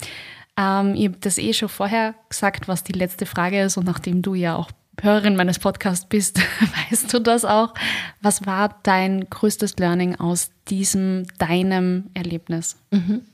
Ähm, 0.57 0.95
ich 0.95 1.05
habe 1.05 1.17
das 1.21 1.37
eh 1.37 1.53
schon 1.53 1.69
vorher 1.69 2.15
gesagt, 2.29 2.67
was 2.67 2.83
die 2.83 2.93
letzte 2.93 3.27
Frage 3.27 3.61
ist, 3.61 3.77
und 3.77 3.85
nachdem 3.85 4.23
du 4.23 4.33
ja 4.33 4.55
auch 4.55 4.71
Hörerin 5.01 5.35
meines 5.35 5.59
Podcasts 5.59 6.07
bist, 6.07 6.39
weißt 6.89 7.13
du 7.13 7.19
das 7.19 7.45
auch. 7.45 7.73
Was 8.21 8.45
war 8.45 8.79
dein 8.83 9.29
größtes 9.29 9.77
Learning 9.77 10.15
aus 10.15 10.51
diesem, 10.67 11.25
deinem 11.37 12.09
Erlebnis? 12.13 12.77
Mhm. 12.91 13.25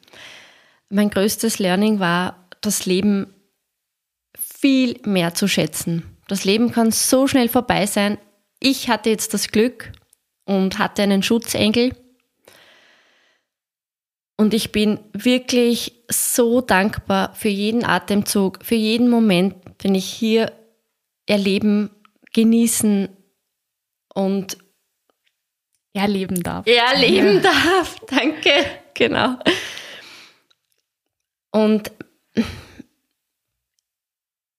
Mein 0.89 1.09
größtes 1.09 1.59
Learning 1.59 1.99
war, 1.99 2.47
das 2.61 2.85
Leben 2.85 3.33
viel 4.37 4.99
mehr 5.05 5.33
zu 5.33 5.47
schätzen. 5.47 6.03
Das 6.27 6.45
Leben 6.45 6.71
kann 6.71 6.91
so 6.91 7.27
schnell 7.27 7.49
vorbei 7.49 7.85
sein. 7.85 8.17
Ich 8.59 8.89
hatte 8.89 9.09
jetzt 9.09 9.33
das 9.33 9.49
Glück 9.49 9.91
und 10.45 10.79
hatte 10.79 11.01
einen 11.01 11.23
Schutzengel. 11.23 11.95
Und 14.37 14.53
ich 14.53 14.71
bin 14.71 14.99
wirklich 15.13 16.03
so 16.09 16.61
dankbar 16.61 17.33
für 17.35 17.49
jeden 17.49 17.85
Atemzug, 17.85 18.59
für 18.63 18.75
jeden 18.75 19.09
Moment, 19.09 19.55
den 19.83 19.93
ich 19.95 20.05
hier 20.05 20.51
erleben, 21.31 21.89
genießen 22.33 23.09
und 24.13 24.57
erleben 25.93 26.43
darf. 26.43 26.67
Erleben 26.67 27.35
ja. 27.35 27.39
darf, 27.39 27.99
danke, 28.07 28.51
genau. 28.93 29.37
Und 31.51 31.91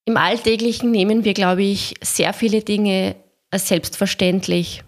im 0.05 0.17
Alltäglichen 0.17 0.91
nehmen 0.91 1.25
wir, 1.25 1.35
glaube 1.35 1.63
ich, 1.63 1.95
sehr 2.01 2.33
viele 2.33 2.63
Dinge 2.63 3.17
als 3.51 3.69
selbstverständlich. 3.69 4.83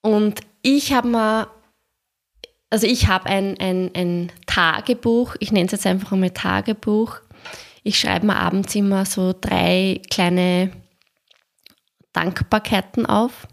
Und 0.00 0.40
ich 0.62 0.92
habe 0.92 1.08
mal, 1.08 1.46
also 2.70 2.86
ich 2.86 3.06
habe 3.06 3.26
ein, 3.26 3.58
ein, 3.60 3.90
ein 3.94 4.32
Tagebuch, 4.46 5.36
ich 5.40 5.52
nenne 5.52 5.66
es 5.66 5.72
jetzt 5.72 5.86
einfach 5.86 6.12
einmal 6.12 6.30
Tagebuch, 6.30 7.20
ich 7.84 8.00
schreibe 8.00 8.26
mir 8.26 8.36
abends 8.36 8.74
immer 8.74 9.04
so 9.04 9.34
drei 9.38 10.00
kleine 10.10 10.72
Dankbarkeiten 12.12 13.06
auf. 13.06 13.46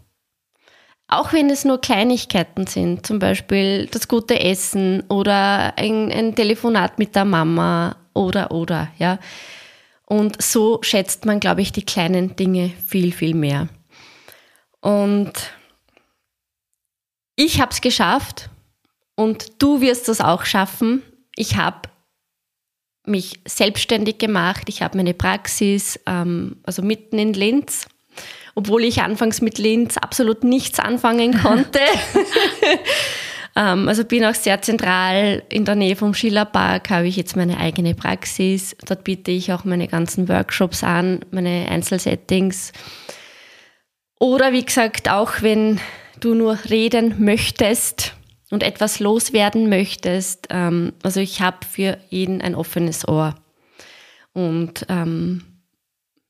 Auch 1.06 1.34
wenn 1.34 1.50
es 1.50 1.66
nur 1.66 1.80
Kleinigkeiten 1.80 2.66
sind, 2.66 3.06
zum 3.06 3.18
Beispiel 3.18 3.86
das 3.86 4.08
gute 4.08 4.40
Essen 4.40 5.02
oder 5.10 5.76
ein, 5.76 6.10
ein 6.10 6.34
Telefonat 6.34 6.98
mit 6.98 7.14
der 7.14 7.26
Mama 7.26 7.96
oder 8.14 8.50
oder, 8.50 8.88
ja. 8.98 9.18
Und 10.06 10.40
so 10.40 10.78
schätzt 10.82 11.26
man, 11.26 11.38
glaube 11.38 11.60
ich, 11.60 11.72
die 11.72 11.84
kleinen 11.84 12.34
Dinge 12.34 12.70
viel, 12.86 13.12
viel 13.12 13.34
mehr. 13.34 13.68
Und 14.80 15.32
ich 17.36 17.60
habe 17.60 17.72
es 17.72 17.82
geschafft 17.82 18.48
und 19.14 19.62
du 19.62 19.82
wirst 19.82 20.08
das 20.08 20.22
auch 20.22 20.46
schaffen. 20.46 21.02
Ich 21.36 21.56
habe 21.56 21.91
mich 23.04 23.40
selbstständig 23.46 24.18
gemacht. 24.18 24.68
Ich 24.68 24.82
habe 24.82 24.96
meine 24.96 25.14
Praxis, 25.14 25.98
ähm, 26.06 26.56
also 26.64 26.82
mitten 26.82 27.18
in 27.18 27.32
Linz, 27.32 27.86
obwohl 28.54 28.84
ich 28.84 29.02
anfangs 29.02 29.40
mit 29.40 29.58
Linz 29.58 29.96
absolut 29.96 30.44
nichts 30.44 30.78
anfangen 30.78 31.38
konnte. 31.42 31.80
ähm, 33.56 33.88
also 33.88 34.04
bin 34.04 34.24
auch 34.24 34.34
sehr 34.34 34.62
zentral 34.62 35.42
in 35.48 35.64
der 35.64 35.74
Nähe 35.74 35.96
vom 35.96 36.14
Schillerpark, 36.14 36.90
habe 36.90 37.08
ich 37.08 37.16
jetzt 37.16 37.36
meine 37.36 37.58
eigene 37.58 37.94
Praxis. 37.94 38.76
Dort 38.86 39.04
biete 39.04 39.30
ich 39.30 39.52
auch 39.52 39.64
meine 39.64 39.88
ganzen 39.88 40.28
Workshops 40.28 40.84
an, 40.84 41.20
meine 41.30 41.68
Einzelsettings. 41.68 42.72
Oder 44.20 44.52
wie 44.52 44.64
gesagt, 44.64 45.10
auch 45.10 45.42
wenn 45.42 45.80
du 46.20 46.34
nur 46.34 46.56
reden 46.70 47.16
möchtest, 47.18 48.14
und 48.52 48.62
etwas 48.62 49.00
loswerden 49.00 49.70
möchtest, 49.70 50.48
ähm, 50.50 50.92
also 51.02 51.20
ich 51.20 51.40
habe 51.40 51.66
für 51.66 51.96
jeden 52.10 52.42
ein 52.42 52.54
offenes 52.54 53.08
Ohr. 53.08 53.34
Und 54.34 54.84
ähm, 54.90 55.42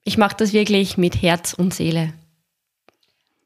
ich 0.05 0.19
mache 0.19 0.37
das 0.37 0.53
wirklich 0.53 0.97
mit 0.97 1.21
Herz 1.21 1.53
und 1.53 1.75
Seele. 1.75 2.13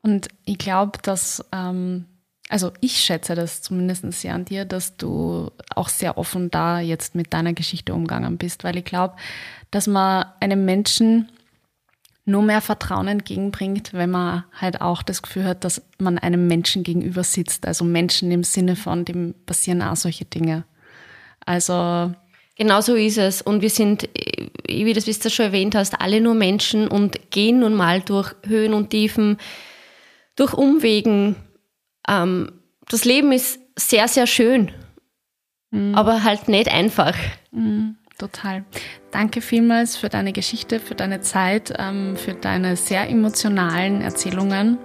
Und 0.02 0.28
ich 0.44 0.58
glaube, 0.58 0.98
dass, 1.02 1.42
ähm, 1.52 2.04
also 2.50 2.70
ich 2.82 3.00
schätze 3.00 3.34
das 3.34 3.62
zumindest 3.62 4.12
sehr 4.12 4.34
an 4.34 4.44
dir, 4.44 4.66
dass 4.66 4.98
du 4.98 5.50
auch 5.74 5.88
sehr 5.88 6.18
offen 6.18 6.50
da 6.50 6.78
jetzt 6.78 7.14
mit 7.14 7.32
deiner 7.32 7.54
Geschichte 7.54 7.94
umgegangen 7.94 8.36
bist, 8.36 8.62
weil 8.62 8.76
ich 8.76 8.84
glaube, 8.84 9.16
dass 9.70 9.86
man 9.86 10.26
einem 10.40 10.66
Menschen 10.66 11.32
nur 12.26 12.42
mehr 12.42 12.60
Vertrauen 12.60 13.08
entgegenbringt, 13.08 13.94
wenn 13.94 14.10
man 14.10 14.44
halt 14.52 14.80
auch 14.80 15.02
das 15.02 15.22
Gefühl 15.22 15.44
hat, 15.44 15.64
dass 15.64 15.80
man 15.98 16.18
einem 16.18 16.48
Menschen 16.48 16.82
gegenüber 16.82 17.24
sitzt. 17.24 17.66
Also 17.66 17.84
Menschen 17.84 18.30
im 18.32 18.42
Sinne 18.42 18.76
von, 18.76 19.04
dem 19.04 19.34
passieren 19.46 19.80
auch 19.80 19.96
solche 19.96 20.26
Dinge. 20.26 20.64
Also. 21.44 22.12
Genau 22.58 22.80
so 22.80 22.94
ist 22.94 23.18
es. 23.18 23.42
Und 23.42 23.60
wir 23.60 23.68
sind, 23.68 24.08
wie 24.66 24.92
du 24.94 25.00
das 25.00 25.32
schon 25.32 25.44
erwähnt 25.44 25.74
hast, 25.74 26.00
alle 26.00 26.22
nur 26.22 26.34
Menschen 26.34 26.88
und 26.88 27.30
gehen 27.30 27.60
nun 27.60 27.74
mal 27.74 28.00
durch 28.00 28.34
Höhen 28.46 28.72
und 28.72 28.88
Tiefen, 28.88 29.36
durch 30.36 30.54
Umwegen. 30.54 31.36
Ähm, 32.08 32.52
das 32.88 33.04
Leben 33.04 33.32
ist 33.32 33.60
sehr, 33.78 34.08
sehr 34.08 34.26
schön, 34.26 34.70
mhm. 35.70 35.94
aber 35.94 36.24
halt 36.24 36.48
nicht 36.48 36.68
einfach. 36.68 37.14
Mhm. 37.50 37.98
Total. 38.18 38.64
Danke 39.10 39.42
vielmals 39.42 39.96
für 39.96 40.08
deine 40.08 40.32
Geschichte, 40.32 40.80
für 40.80 40.94
deine 40.94 41.20
Zeit, 41.20 41.74
ähm, 41.78 42.16
für 42.16 42.32
deine 42.32 42.76
sehr 42.76 43.08
emotionalen 43.10 44.00
Erzählungen. 44.00 44.78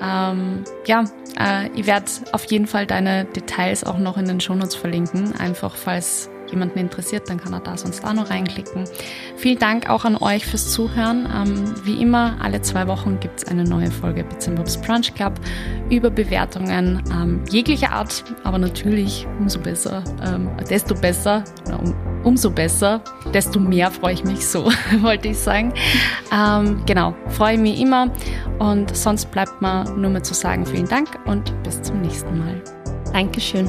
Ähm, 0.00 0.64
ja, 0.86 1.04
äh, 1.38 1.68
ich 1.74 1.86
werde 1.86 2.06
auf 2.32 2.44
jeden 2.46 2.66
Fall 2.66 2.86
deine 2.86 3.26
Details 3.26 3.84
auch 3.84 3.98
noch 3.98 4.16
in 4.16 4.26
den 4.26 4.40
Shownotes 4.40 4.74
verlinken, 4.74 5.36
einfach 5.38 5.76
falls 5.76 6.30
jemanden 6.52 6.78
interessiert, 6.78 7.28
dann 7.28 7.38
kann 7.38 7.52
er 7.52 7.60
da 7.60 7.76
sonst 7.76 8.04
auch 8.04 8.12
noch 8.12 8.30
reinklicken. 8.30 8.84
Vielen 9.36 9.58
Dank 9.58 9.88
auch 9.90 10.04
an 10.04 10.16
euch 10.16 10.46
fürs 10.46 10.70
Zuhören. 10.72 11.28
Ähm, 11.34 11.74
wie 11.84 12.00
immer, 12.00 12.36
alle 12.40 12.60
zwei 12.62 12.86
Wochen 12.86 13.18
gibt 13.20 13.42
es 13.42 13.48
eine 13.48 13.64
neue 13.64 13.90
Folge 13.90 14.24
Bits 14.24 14.46
Brunch 14.80 15.14
Club 15.14 15.34
über 15.90 16.10
Bewertungen 16.10 17.02
ähm, 17.10 17.42
jeglicher 17.50 17.92
Art, 17.92 18.24
aber 18.44 18.58
natürlich 18.58 19.26
umso 19.38 19.58
besser, 19.58 20.02
ähm, 20.24 20.48
desto 20.68 20.94
besser, 20.94 21.44
um, 21.70 21.94
umso 22.24 22.50
besser, 22.50 23.02
desto 23.32 23.58
mehr 23.58 23.90
freue 23.90 24.14
ich 24.14 24.24
mich 24.24 24.46
so, 24.46 24.64
wollte 25.00 25.28
ich 25.28 25.38
sagen. 25.38 25.72
Ähm, 26.32 26.82
genau, 26.86 27.14
freue 27.28 27.58
mich 27.58 27.80
immer 27.80 28.10
und 28.58 28.94
sonst 28.96 29.30
bleibt 29.30 29.60
mir 29.60 29.84
nur 29.96 30.10
mehr 30.10 30.22
zu 30.22 30.34
sagen, 30.34 30.64
vielen 30.66 30.88
Dank 30.88 31.08
und 31.26 31.52
bis 31.62 31.82
zum 31.82 32.00
nächsten 32.00 32.38
Mal. 32.38 32.62
Dankeschön. 33.12 33.68